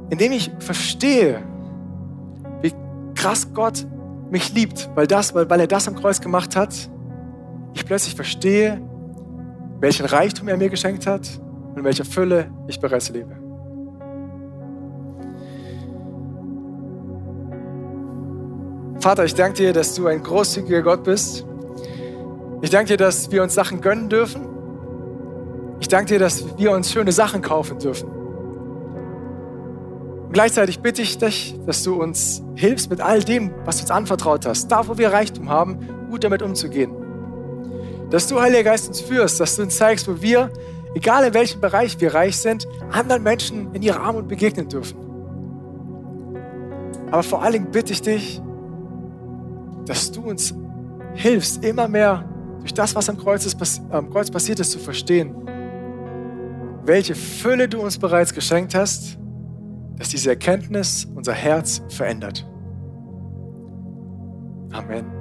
Indem 0.09 0.33
ich 0.33 0.51
verstehe, 0.59 1.41
wie 2.61 2.73
krass 3.15 3.53
Gott 3.53 3.87
mich 4.29 4.53
liebt, 4.53 4.89
weil, 4.95 5.07
das, 5.07 5.33
weil, 5.33 5.49
weil 5.49 5.61
er 5.61 5.67
das 5.67 5.87
am 5.87 5.95
Kreuz 5.95 6.19
gemacht 6.19 6.55
hat, 6.55 6.73
ich 7.73 7.85
plötzlich 7.85 8.15
verstehe, 8.15 8.81
welchen 9.79 10.05
Reichtum 10.05 10.49
er 10.49 10.57
mir 10.57 10.69
geschenkt 10.69 11.07
hat 11.07 11.41
und 11.69 11.79
in 11.79 11.83
welcher 11.85 12.05
Fülle 12.05 12.51
ich 12.67 12.79
bereits 12.79 13.09
lebe. 13.09 13.37
Vater, 18.99 19.25
ich 19.25 19.33
danke 19.33 19.57
dir, 19.57 19.73
dass 19.73 19.95
du 19.95 20.07
ein 20.07 20.21
großzügiger 20.21 20.83
Gott 20.83 21.03
bist. 21.03 21.45
Ich 22.61 22.69
danke 22.69 22.89
dir, 22.89 22.97
dass 22.97 23.31
wir 23.31 23.41
uns 23.41 23.55
Sachen 23.55 23.81
gönnen 23.81 24.09
dürfen. 24.09 24.50
Ich 25.81 25.87
danke 25.87 26.13
dir, 26.13 26.19
dass 26.19 26.57
wir 26.57 26.71
uns 26.71 26.91
schöne 26.91 27.11
Sachen 27.11 27.41
kaufen 27.41 27.79
dürfen. 27.79 28.07
Und 30.25 30.31
gleichzeitig 30.31 30.79
bitte 30.79 31.01
ich 31.01 31.17
dich, 31.17 31.59
dass 31.65 31.83
du 31.83 32.01
uns 32.01 32.41
hilfst 32.55 32.89
mit 32.89 33.01
all 33.01 33.21
dem, 33.21 33.51
was 33.65 33.77
du 33.77 33.81
uns 33.81 33.91
anvertraut 33.91 34.45
hast, 34.45 34.71
da 34.71 34.87
wo 34.87 34.97
wir 34.97 35.11
Reichtum 35.11 35.49
haben, 35.49 35.79
gut 36.09 36.23
damit 36.23 36.43
umzugehen. 36.43 36.93
Dass 38.11 38.27
du, 38.27 38.39
Heiliger 38.39 38.63
Geist, 38.63 38.87
uns 38.87 39.01
führst, 39.01 39.39
dass 39.39 39.55
du 39.55 39.63
uns 39.63 39.75
zeigst, 39.75 40.07
wo 40.07 40.21
wir, 40.21 40.51
egal 40.93 41.25
in 41.25 41.33
welchem 41.33 41.59
Bereich 41.59 41.99
wir 41.99 42.13
reich 42.13 42.37
sind, 42.37 42.67
anderen 42.91 43.23
Menschen 43.23 43.73
in 43.73 43.81
ihrer 43.81 44.01
Armut 44.01 44.27
begegnen 44.27 44.69
dürfen. 44.69 44.97
Aber 47.09 47.23
vor 47.23 47.41
allen 47.41 47.53
Dingen 47.53 47.71
bitte 47.71 47.91
ich 47.91 48.01
dich, 48.01 48.41
dass 49.85 50.11
du 50.11 50.21
uns 50.21 50.53
hilfst, 51.15 51.65
immer 51.65 51.87
mehr 51.87 52.23
durch 52.59 52.73
das, 52.73 52.95
was 52.95 53.09
am 53.09 53.17
Kreuz, 53.17 53.45
ist, 53.45 53.81
am 53.89 54.11
Kreuz 54.11 54.29
passiert 54.29 54.59
ist, 54.59 54.71
zu 54.71 54.79
verstehen, 54.79 55.40
welche 56.83 57.15
Fülle 57.15 57.69
du 57.69 57.79
uns 57.81 57.97
bereits 57.97 58.33
geschenkt 58.33 58.75
hast, 58.75 59.17
dass 59.97 60.09
diese 60.09 60.31
Erkenntnis 60.31 61.05
unser 61.13 61.33
Herz 61.33 61.81
verändert. 61.89 62.47
Amen. 64.71 65.20